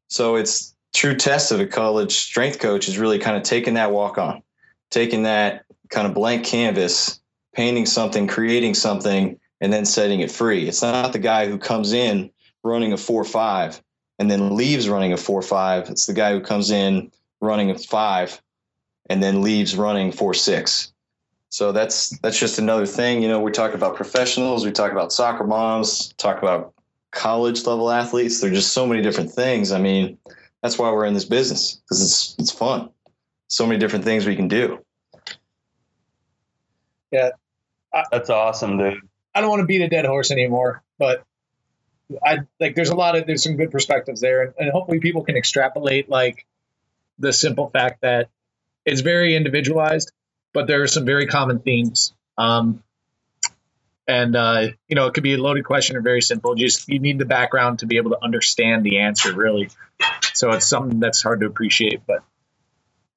[0.08, 3.92] So it's true test of a college strength coach is really kind of taking that
[3.92, 4.42] walk on,
[4.90, 7.20] taking that kind of blank canvas,
[7.52, 10.68] painting something, creating something, and then setting it free.
[10.68, 12.30] It's not the guy who comes in
[12.62, 13.80] running a four five
[14.18, 15.88] and then leaves running a four five.
[15.90, 18.40] It's the guy who comes in running a five
[19.08, 20.92] and then leaves running four six.
[21.48, 23.22] So that's that's just another thing.
[23.22, 26.74] You know, we talk about professionals, we talk about soccer moms, talk about
[27.12, 28.40] college level athletes.
[28.40, 29.72] There're just so many different things.
[29.72, 30.18] I mean,
[30.62, 32.90] that's why we're in this business because it's it's fun.
[33.48, 34.84] So many different things we can do.
[37.12, 37.30] Yeah,
[37.94, 39.00] I, that's awesome, dude.
[39.34, 41.24] I don't want to beat a dead horse anymore, but
[42.24, 45.24] I like there's a lot of there's some good perspectives there, and, and hopefully people
[45.24, 46.46] can extrapolate like
[47.18, 48.28] the simple fact that
[48.84, 50.12] it's very individualized,
[50.52, 52.14] but there are some very common themes.
[52.38, 52.82] Um,
[54.06, 56.54] and uh, you know, it could be a loaded question or very simple.
[56.54, 59.68] Just you need the background to be able to understand the answer, really.
[60.34, 62.02] So it's something that's hard to appreciate.
[62.06, 62.22] But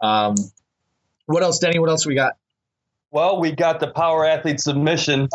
[0.02, 0.36] um,
[1.28, 1.78] what else, Denny?
[1.78, 2.38] What else we got?
[3.12, 5.30] Well, we got the power athlete submission.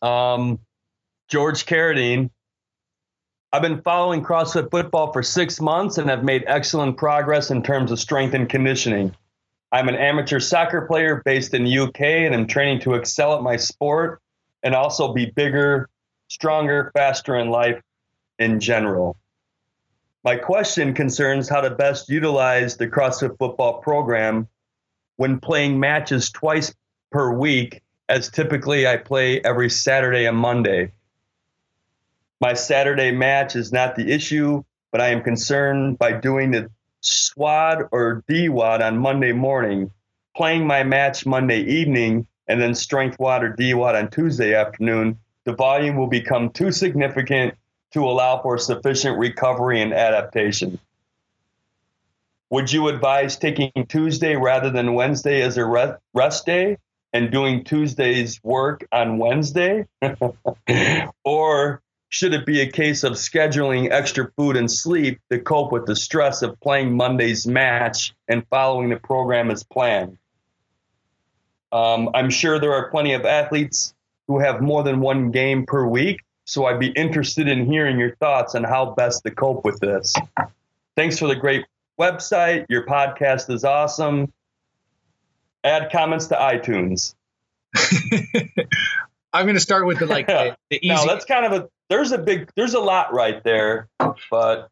[0.00, 0.58] Um,
[1.32, 2.28] George Carradine.
[3.54, 7.90] I've been following CrossFit football for six months and have made excellent progress in terms
[7.90, 9.16] of strength and conditioning.
[9.72, 13.42] I'm an amateur soccer player based in the UK and I'm training to excel at
[13.42, 14.20] my sport
[14.62, 15.88] and also be bigger,
[16.28, 17.80] stronger, faster in life
[18.38, 19.16] in general.
[20.24, 24.48] My question concerns how to best utilize the CrossFit football program
[25.16, 26.74] when playing matches twice
[27.10, 30.92] per week, as typically I play every Saturday and Monday.
[32.42, 37.88] My Saturday match is not the issue, but I am concerned by doing the SWOD
[37.92, 39.92] or DWOD on Monday morning.
[40.34, 45.52] playing my match Monday evening and then strength WOD or DWOD on Tuesday afternoon, the
[45.52, 47.54] volume will become too significant
[47.92, 50.80] to allow for sufficient recovery and adaptation.
[52.50, 56.78] Would you advise taking Tuesday rather than Wednesday as a rest day
[57.12, 59.86] and doing Tuesday's work on Wednesday?
[61.24, 65.86] or should it be a case of scheduling extra food and sleep to cope with
[65.86, 70.18] the stress of playing Monday's match and following the program as planned?
[71.72, 73.94] Um, I'm sure there are plenty of athletes
[74.28, 78.14] who have more than one game per week, so I'd be interested in hearing your
[78.16, 80.14] thoughts on how best to cope with this.
[80.94, 81.64] Thanks for the great
[81.98, 82.66] website.
[82.68, 84.30] Your podcast is awesome.
[85.64, 87.14] Add comments to iTunes.
[89.32, 90.88] I'm going to start with the like the, the easy.
[90.88, 94.68] Now that's kind of a there's a big there's a lot right there, but all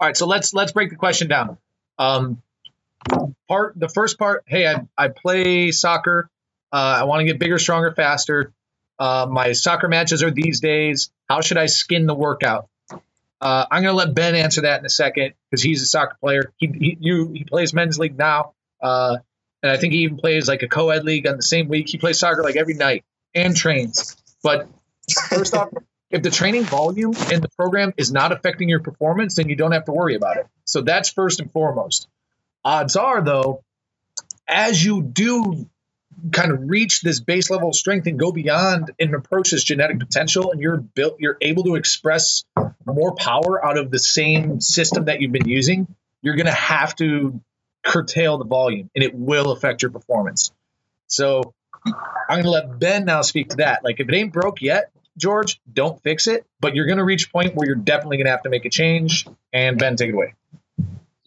[0.00, 0.16] right.
[0.16, 1.58] So let's let's break the question down.
[1.98, 2.40] Um,
[3.48, 4.44] part the first part.
[4.46, 6.30] Hey, I I play soccer.
[6.72, 8.52] Uh, I want to get bigger, stronger, faster.
[9.00, 11.10] Uh, my soccer matches are these days.
[11.28, 12.68] How should I skin the workout?
[13.40, 16.16] Uh, I'm going to let Ben answer that in a second because he's a soccer
[16.20, 16.52] player.
[16.58, 18.52] He, he, you, he plays men's league now.
[18.80, 19.16] Uh,
[19.62, 21.88] and I think he even plays like a co ed league on the same week.
[21.88, 23.04] He plays soccer like every night
[23.34, 24.16] and trains.
[24.42, 24.68] But
[25.30, 25.70] first off,
[26.10, 29.72] if the training volume in the program is not affecting your performance, then you don't
[29.72, 30.46] have to worry about it.
[30.64, 32.08] So that's first and foremost.
[32.64, 33.62] Odds are, though,
[34.48, 35.68] as you do
[36.32, 39.98] kind of reach this base level of strength and go beyond and approach this genetic
[39.98, 42.44] potential and you're built you're able to express
[42.84, 45.86] more power out of the same system that you've been using
[46.20, 47.40] you're going to have to
[47.82, 50.52] curtail the volume and it will affect your performance
[51.06, 51.54] so
[51.86, 54.90] i'm going to let ben now speak to that like if it ain't broke yet
[55.20, 58.26] george don't fix it but you're going to reach a point where you're definitely going
[58.26, 60.34] to have to make a change and ben take it away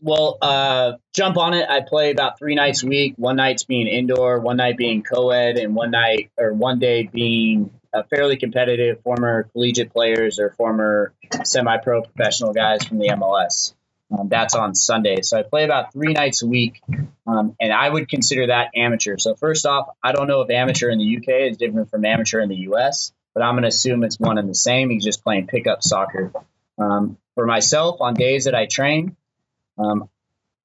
[0.04, 1.70] well, uh, jump on it.
[1.70, 3.14] I play about three nights a week.
[3.16, 7.72] One night's being indoor, one night being co-ed, and one night or one day being
[7.94, 13.74] a fairly competitive former collegiate players or former semi-pro professional guys from the MLS.
[14.12, 15.22] Um, that's on Sunday.
[15.22, 16.82] So I play about three nights a week,
[17.26, 19.18] um, and I would consider that amateur.
[19.18, 22.42] So first off, I don't know if amateur in the UK is different from amateur
[22.42, 24.90] in the US, but I'm going to assume it's one and the same.
[24.90, 26.32] He's just playing pickup soccer.
[26.78, 29.16] Um, for myself, on days that I train,
[29.78, 30.10] um,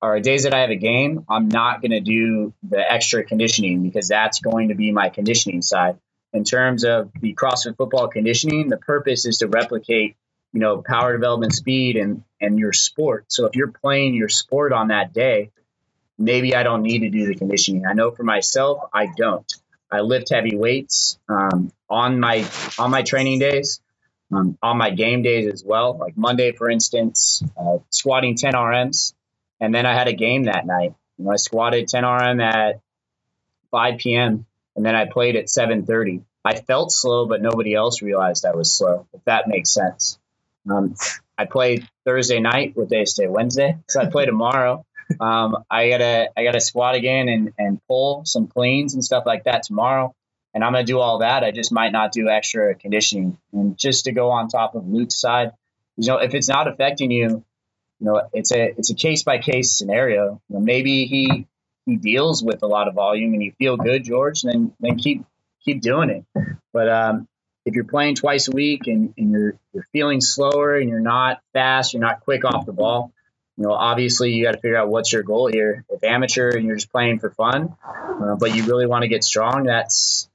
[0.01, 3.83] or days that I have a game, I'm not going to do the extra conditioning
[3.83, 5.99] because that's going to be my conditioning side.
[6.33, 10.17] In terms of the CrossFit football conditioning, the purpose is to replicate,
[10.53, 13.25] you know, power development speed and and your sport.
[13.29, 15.51] So if you're playing your sport on that day,
[16.19, 17.87] maybe I don't need to do the conditioning.
[17.87, 19.51] I know for myself, I don't.
[19.91, 22.47] I lift heavy weights um, on my
[22.79, 23.81] on my training days,
[24.33, 25.97] um, on my game days as well.
[25.97, 29.15] Like Monday, for instance, uh, squatting 10 RMs,
[29.61, 30.95] and then I had a game that night.
[31.19, 32.81] You know, I squatted 10 RM at
[33.71, 34.47] 5 p.m.
[34.77, 36.23] and then I played at 7:30.
[36.45, 39.07] I felt slow, but nobody else realized I was slow.
[39.13, 40.19] If that makes sense.
[40.71, 40.95] Um,
[41.37, 42.73] I played Thursday night.
[42.77, 43.29] What day is today?
[43.29, 43.79] Wednesday.
[43.89, 44.85] So I play tomorrow.
[45.21, 49.45] Um, I gotta I gotta squat again and and pull some cleans and stuff like
[49.45, 50.15] that tomorrow.
[50.55, 51.45] And I'm gonna do all that.
[51.45, 53.39] I just might not do extra conditioning.
[53.53, 55.53] And just to go on top of Luke's side,
[55.97, 57.45] you know, if it's not affecting you,
[58.01, 60.41] you know, it's a it's a case by case scenario.
[60.49, 61.47] You know, maybe he
[61.87, 65.25] he deals with a lot of volume and you feel good, George, then then keep
[65.65, 66.25] keep doing it.
[66.73, 67.29] But um,
[67.65, 71.41] if you're playing twice a week and, and you're you're feeling slower and you're not
[71.53, 73.13] fast, you're not quick off the ball,
[73.59, 75.85] you know, obviously you got to figure out what's your goal here.
[75.91, 79.25] If amateur and you're just playing for fun, uh, but you really want to get
[79.25, 80.31] strong, that's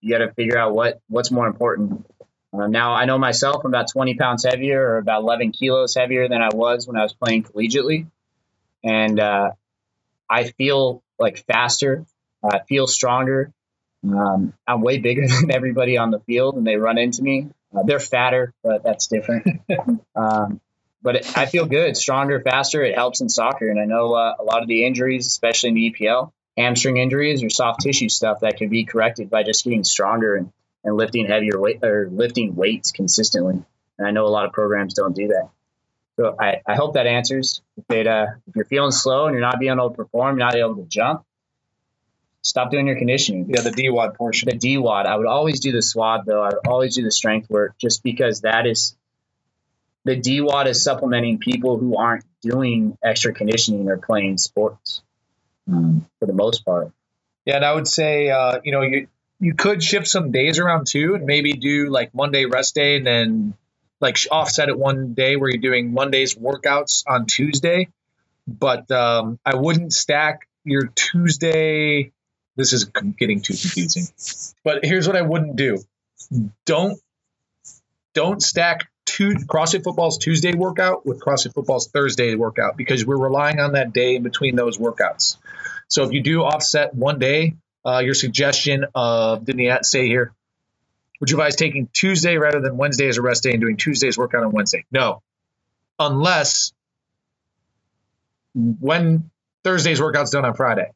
[0.00, 2.04] you got to figure out what what's more important.
[2.52, 6.28] Uh, now I know myself, I'm about 20 pounds heavier or about 11 kilos heavier
[6.28, 8.08] than I was when I was playing collegiately,
[8.82, 9.50] and uh,
[10.28, 12.06] I feel like faster.
[12.42, 13.52] I feel stronger.
[14.02, 17.50] Um, I'm way bigger than everybody on the field, and they run into me.
[17.72, 19.60] Uh, they're fatter, but that's different.
[20.16, 20.60] um,
[21.02, 22.82] but it, I feel good, stronger, faster.
[22.82, 25.74] It helps in soccer, and I know uh, a lot of the injuries, especially in
[25.74, 29.84] the EPL, hamstring injuries or soft tissue stuff, that can be corrected by just getting
[29.84, 30.52] stronger and
[30.84, 33.62] and lifting heavier weight or lifting weights consistently.
[33.98, 35.50] And I know a lot of programs don't do that.
[36.16, 37.62] So I, I hope that answers.
[37.76, 40.56] If, uh, if you're feeling slow and you're not being able to perform, you're not
[40.56, 41.24] able to jump,
[42.42, 43.46] stop doing your conditioning.
[43.48, 44.48] Yeah, the DWOD portion.
[44.48, 45.06] The DWOD.
[45.06, 46.42] I would always do the SWOD though.
[46.42, 48.96] I would always do the strength work just because that is
[50.08, 55.02] the DWOD is supplementing people who aren't doing extra conditioning or playing sports
[55.70, 56.92] um, for the most part.
[57.44, 59.08] Yeah, and I would say, uh, you know, you
[59.40, 63.06] you could shift some days around too, and maybe do like Monday rest day, and
[63.06, 63.54] then
[64.00, 67.88] like offset it one day where you're doing Monday's workouts on Tuesday.
[68.46, 72.12] But um, I wouldn't stack your Tuesday
[72.56, 74.08] this is getting too confusing.
[74.64, 75.78] But here's what I wouldn't do:
[76.66, 76.98] don't
[78.14, 78.88] don't stack
[79.18, 83.92] two CrossFit Football's Tuesday workout with CrossFit Football's Thursday workout because we're relying on that
[83.92, 85.38] day in between those workouts.
[85.88, 90.32] So if you do offset one day, uh, your suggestion of didn't he say here?
[91.20, 94.16] Would you advise taking Tuesday rather than Wednesday as a rest day and doing Tuesday's
[94.16, 94.84] workout on Wednesday?
[94.92, 95.20] No,
[95.98, 96.72] unless
[98.54, 99.30] when
[99.64, 100.92] Thursday's workout's done on Friday.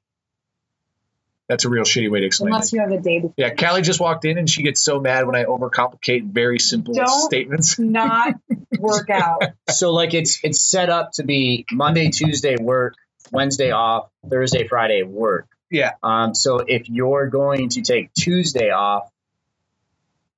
[1.49, 2.77] That's a real shitty way to explain Unless it.
[2.77, 3.35] you have a day before.
[3.37, 6.95] Yeah, Callie just walked in and she gets so mad when I overcomplicate very simple
[6.95, 7.79] Don't- statements.
[7.79, 8.35] Not
[8.79, 9.43] work out.
[9.69, 12.95] So like it's it's set up to be Monday, Tuesday work,
[13.33, 15.47] Wednesday off, Thursday, Friday work.
[15.71, 15.93] Yeah.
[16.03, 16.35] Um.
[16.35, 19.11] So if you're going to take Tuesday off,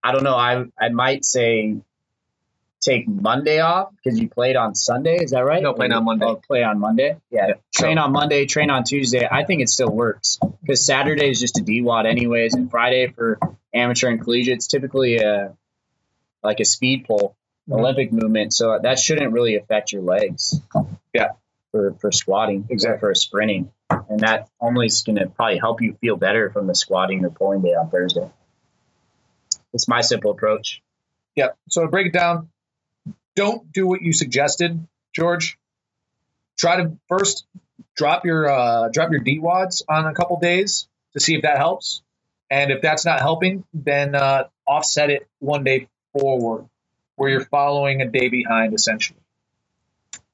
[0.03, 0.35] I don't know.
[0.37, 1.77] I I might say
[2.85, 5.17] take Monday off because you played on Sunday.
[5.17, 5.63] Is that right?
[5.63, 6.27] No, playing on Monday.
[6.27, 7.17] Oh, play on Monday.
[7.31, 7.47] Yeah.
[7.49, 7.55] Yeah.
[7.75, 8.47] Train on Monday.
[8.47, 9.27] Train on Tuesday.
[9.31, 13.39] I think it still works because Saturday is just a DWOD anyways, and Friday for
[13.73, 15.57] amateur and collegiate it's typically a
[16.43, 17.37] like a speed pull.
[17.69, 17.79] Mhm.
[17.79, 20.61] Olympic movement, so that shouldn't really affect your legs.
[21.15, 21.29] Yeah.
[21.73, 25.95] For for squatting, except for sprinting, and that only is going to probably help you
[25.95, 28.31] feel better from the squatting or pulling day on Thursday.
[29.73, 30.83] It's my simple approach.
[31.35, 31.49] Yeah.
[31.69, 32.51] So to break it down,
[33.35, 35.59] don't do what you suggested, George.
[36.57, 37.47] Try to first
[37.97, 42.03] drop your uh, drop your DWODs on a couple days to see if that helps,
[42.51, 46.67] and if that's not helping, then uh, offset it one day forward,
[47.17, 49.19] where you're following a day behind, essentially.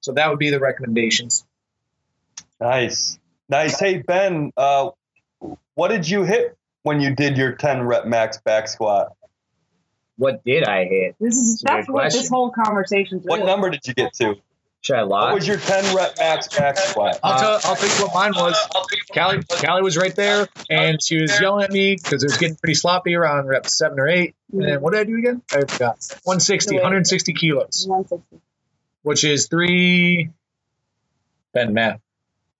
[0.00, 1.44] So that would be the recommendations.
[2.60, 3.18] Nice.
[3.48, 3.78] Nice.
[3.78, 4.90] Hey, Ben, uh,
[5.74, 9.14] what did you hit when you did your 10 rep max back squat?
[10.20, 11.16] What did I hit?
[11.18, 12.30] This is That's a good that's what this question.
[12.34, 14.34] whole conversation's What really- number did you get to?
[14.82, 15.24] Should I lie?
[15.28, 17.18] What was your 10 rep max back squat?
[17.22, 18.54] I'll tell, I'll tell you what mine was.
[19.14, 22.56] Callie, Callie was right there, and she was yelling at me because it was getting
[22.56, 24.34] pretty sloppy around rep seven or eight.
[24.52, 25.42] And then what did I do again?
[25.52, 25.98] I forgot.
[26.24, 28.40] 160, 160 kilos, 160.
[29.02, 30.30] which is three.
[31.54, 32.00] Ben math.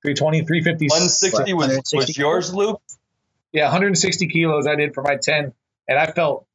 [0.03, 0.87] 320, 350.
[0.89, 2.83] 160 was, 160 was yours, Luke?
[3.53, 5.53] Yeah, 160 kilos I did for my 10,
[5.89, 6.47] and I felt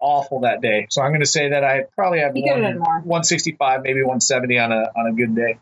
[0.00, 0.86] awful that day.
[0.90, 4.00] So I'm going to say that I probably have You could have one, 165, maybe
[4.00, 5.58] 170 on a on a good day.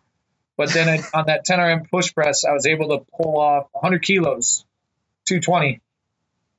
[0.56, 3.68] But then I, on that 10 RM push press, I was able to pull off
[3.72, 4.64] 100 kilos,
[5.26, 5.80] 220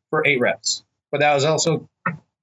[0.10, 0.84] for eight reps.
[1.12, 1.90] But that was also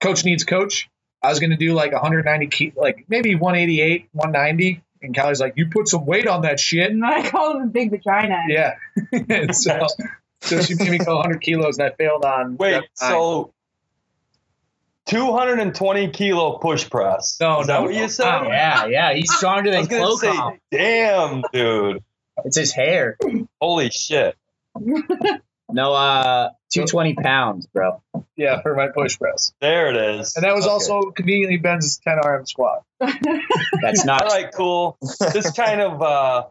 [0.01, 0.91] coach needs coach.
[1.23, 4.83] I was going to do like 190, ki- like maybe 188, 190.
[5.03, 6.91] And Callie's like, you put some weight on that shit.
[6.91, 8.45] And I call him a big vagina.
[8.49, 8.75] Yeah.
[9.53, 9.87] So,
[10.43, 12.57] so she made me go 100 kilos, and I failed on.
[12.57, 13.53] Wait, so
[15.07, 17.39] 220 kilo push press.
[17.41, 18.01] No, Is that no, what no.
[18.03, 18.25] you said?
[18.27, 18.49] Wow.
[18.49, 20.59] yeah, yeah, he's stronger I than was going to say, Clocom.
[20.71, 22.05] damn, dude.
[22.45, 23.17] It's his hair.
[23.61, 24.37] Holy shit.
[25.71, 28.03] No, uh, two twenty pounds, bro.
[28.37, 29.53] yeah, for my push press.
[29.61, 30.37] There it is.
[30.37, 30.73] And that was Okay.
[30.73, 32.85] also conveniently Ben's 10 RM squat.
[33.01, 34.23] That's not.
[34.23, 34.97] All right, cool.
[35.01, 36.45] This kind of uh,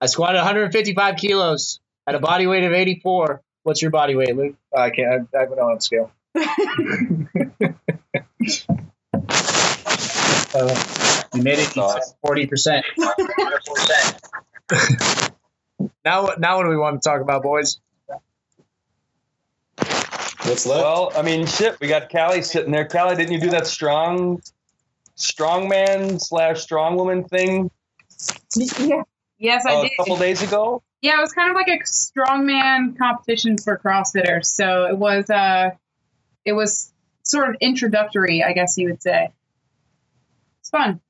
[0.00, 3.42] I squatted 155 kilos at a body weight of 84.
[3.64, 4.56] What's your body weight, Luke?
[4.76, 6.10] I can't, I, I don't have scale.
[6.36, 7.74] Uh,
[11.34, 11.68] You made it
[12.22, 12.86] 40 percent.
[16.04, 17.80] now, now what do we want to talk about, boys?
[20.44, 20.82] What's left?
[20.82, 21.78] well, I mean, shit.
[21.80, 22.88] We got Callie sitting there.
[22.88, 24.42] Callie, didn't you do that strong,
[25.14, 27.70] strong man slash strong woman thing
[28.56, 29.02] yeah.
[29.38, 29.92] Yes, I uh, did.
[29.92, 30.82] a couple days ago?
[31.00, 34.46] Yeah, it was kind of like a strongman competition for CrossFitters.
[34.46, 35.70] So it was uh
[36.44, 39.30] it was sort of introductory, I guess you would say.
[40.60, 41.00] It's fun.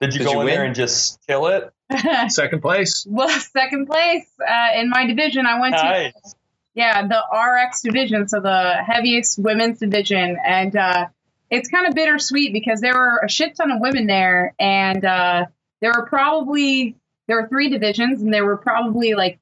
[0.00, 1.72] Did you Did go you in there and just kill it?
[2.32, 3.06] Second place.
[3.08, 5.46] well, second place uh, in my division.
[5.46, 6.12] I went to
[6.74, 11.06] yeah the RX division, so the heaviest women's division, and uh,
[11.48, 15.46] it's kind of bittersweet because there were a shit ton of women there, and uh,
[15.80, 16.96] there were probably
[17.28, 19.38] there were three divisions, and there were probably like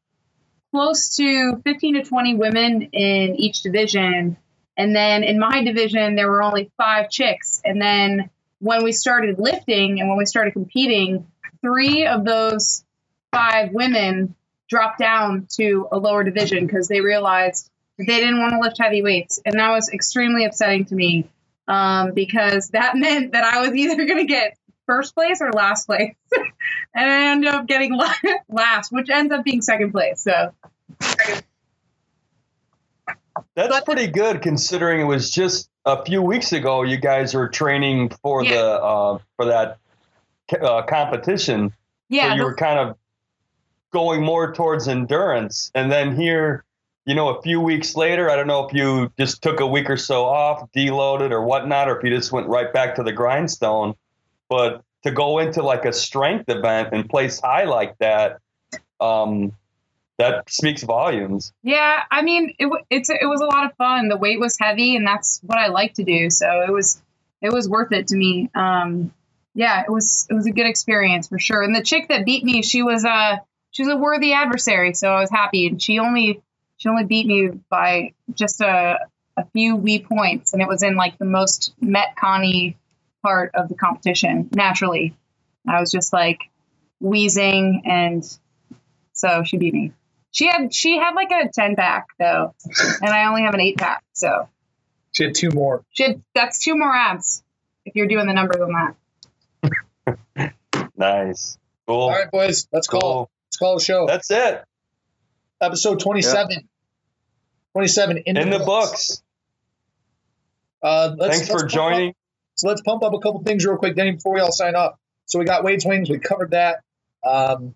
[0.70, 4.36] close to 15 to 20 women in each division.
[4.76, 7.60] And then in my division, there were only five chicks.
[7.64, 11.26] And then when we started lifting and when we started competing,
[11.60, 12.84] three of those
[13.32, 14.34] five women
[14.68, 19.02] dropped down to a lower division because they realized they didn't want to lift heavy
[19.02, 19.40] weights.
[19.44, 21.28] And that was extremely upsetting to me
[21.68, 24.56] um, because that meant that I was either going to get
[24.86, 26.14] first place or last place.
[26.94, 27.98] and I ended up getting
[28.48, 30.22] last, which ends up being second place.
[30.22, 30.52] So
[33.56, 36.82] That's pretty good considering it was just a few weeks ago.
[36.82, 38.54] You guys were training for Yeah.
[38.54, 39.78] the uh, for that
[40.60, 41.72] uh, competition.
[42.08, 42.96] yeah, so you the- were kind of
[43.92, 46.64] going more towards endurance, and then here
[47.06, 49.90] you know, a few weeks later, I don't know if you just took a week
[49.90, 53.12] or so off, deloaded or whatnot, or if you just went right back to the
[53.12, 53.92] grindstone.
[54.48, 58.38] But to go into like a strength event and place high like that,
[59.02, 59.52] um,
[60.18, 61.52] that speaks volumes.
[61.62, 64.08] Yeah, I mean, it, it's it was a lot of fun.
[64.08, 66.30] The weight was heavy, and that's what I like to do.
[66.30, 67.02] So it was
[67.42, 68.50] it was worth it to me.
[68.54, 69.12] Um,
[69.54, 71.62] yeah, it was it was a good experience for sure.
[71.62, 75.08] And the chick that beat me, she was a she was a worthy adversary, so
[75.08, 75.66] I was happy.
[75.66, 76.42] And she only
[76.76, 78.98] she only beat me by just a
[79.36, 82.76] a few wee points, and it was in like the most Metcon
[83.22, 84.48] part of the competition.
[84.52, 85.16] Naturally,
[85.68, 86.50] I was just like
[87.00, 88.24] wheezing, and
[89.12, 89.92] so she beat me.
[90.34, 92.54] She had she had like a ten pack though,
[93.00, 94.02] and I only have an eight pack.
[94.14, 94.48] So
[95.12, 95.84] She had two more.
[95.90, 97.44] she had, that's two more abs
[97.84, 98.94] if you're doing the numbers on
[99.62, 100.54] that.
[100.96, 101.58] Nice.
[101.88, 101.96] Cool.
[102.02, 103.28] All right, boys, let's call.
[103.48, 104.06] Let's call the show.
[104.06, 104.62] That's it.
[105.60, 106.68] Episode 27.
[107.72, 109.20] 27 in, In the books.
[110.82, 112.10] Uh, let's, Thanks let's for joining.
[112.10, 112.16] Up,
[112.54, 114.94] so let's pump up a couple things real quick, Denny, before we all sign off.
[115.26, 116.08] So we got Wade's Wings.
[116.08, 116.80] We covered that.
[117.26, 117.74] Um,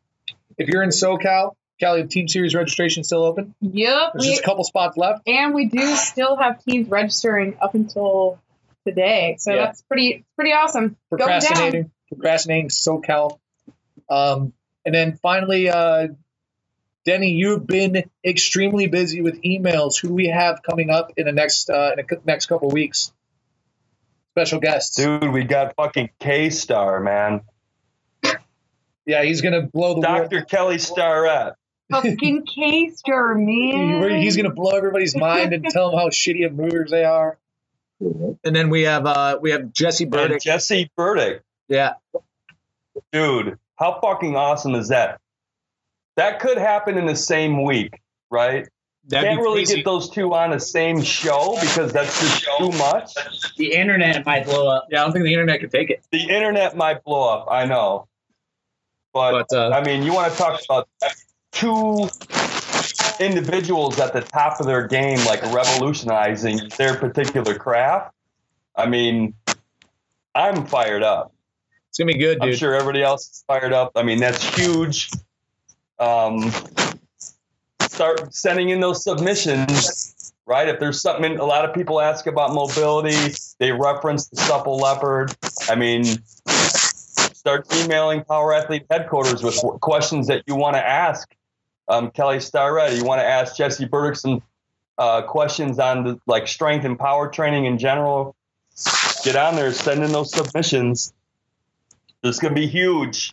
[0.56, 3.54] if you're in SoCal, Cali, the Team Series registration still open.
[3.60, 5.22] Yep, There's we, just a couple spots left.
[5.28, 8.40] and we do still have teams registering up until
[8.86, 9.64] today, so Yeah.
[9.66, 10.96] that's pretty pretty awesome.
[11.10, 11.28] Go down.
[11.28, 13.38] Procrastinating, procrastinating SoCal.
[14.10, 14.52] Um,
[14.84, 16.08] and then finally, uh,
[17.04, 20.00] Denny, you've been extremely busy with emails.
[20.00, 23.12] Who do we have coming up in the next uh, in the next couple weeks?
[24.34, 24.96] Special guests.
[24.96, 27.42] Dude, we got fucking K Star, man.
[29.06, 30.30] Yeah, he's gonna blow the world.
[30.30, 30.42] Dr.
[30.42, 31.54] Kelly Starrett.
[31.90, 34.20] Fucking K Star, man.
[34.20, 37.38] He's gonna blow everybody's mind and tell them how shitty of movers they are.
[38.00, 40.40] And then we have uh we have Jesse And Burdick.
[40.42, 41.42] Jesse Burdick.
[41.68, 41.94] Yeah,
[43.12, 45.20] Dude, how fucking awesome is that?
[46.16, 48.66] That could happen in the same week, right?
[49.06, 49.76] that'd Can't really crazy.
[49.76, 53.12] get those two on the same show because that's just too much.
[53.56, 54.86] The internet might blow up.
[54.90, 56.02] Yeah, I don't think the internet could take it.
[56.10, 58.06] The internet might blow up, I know.
[59.14, 60.88] But, But uh, I mean, you want to talk about
[61.52, 62.08] two
[63.20, 68.14] individuals at the top of their game, like revolutionizing their particular craft.
[68.76, 69.34] I mean,
[70.34, 71.32] I'm fired up.
[71.88, 72.50] it's gonna be good, dude.
[72.50, 73.92] I'm sure everybody else is fired up.
[73.96, 75.10] I mean, that's huge.
[75.98, 76.52] Um,
[77.82, 80.68] start sending in those submissions, right?
[80.68, 85.34] If there's something, a lot of people ask about mobility, they reference the supple leopard.
[85.68, 86.04] I mean,
[87.48, 91.28] start emailing Power Athlete headquarters with questions that you want to ask
[91.88, 92.96] um, Kelly Starrett.
[92.96, 94.42] You want to ask Jesse Burdick some
[94.98, 98.34] uh, questions on the, like strength and power training in general.
[99.24, 101.12] Get on there, send in those submissions.
[102.22, 103.32] This is gonna be huge.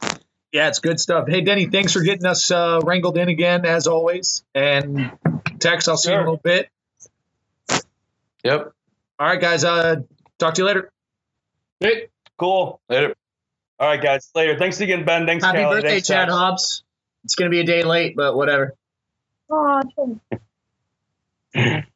[0.52, 1.28] Yeah, it's good stuff.
[1.28, 4.44] Hey, Denny, thanks for getting us uh, wrangled in again, as always.
[4.56, 5.12] And
[5.60, 6.70] Tex, I'll see you in a little bit.
[8.44, 8.72] Yep.
[9.20, 9.64] All right, guys.
[9.64, 9.98] Uh,
[10.40, 10.92] talk to you later.
[11.80, 12.80] Hey, cool.
[12.88, 13.16] Later.
[13.80, 14.30] All right, guys.
[14.34, 14.58] Later.
[14.58, 15.26] Thanks again, Ben.
[15.26, 15.76] Thanks, Happy Callie.
[15.78, 16.85] birthday, Thanks, Chad Hobbs.
[17.26, 18.76] It's gonna be a day late, but whatever.
[19.52, 19.84] Aw,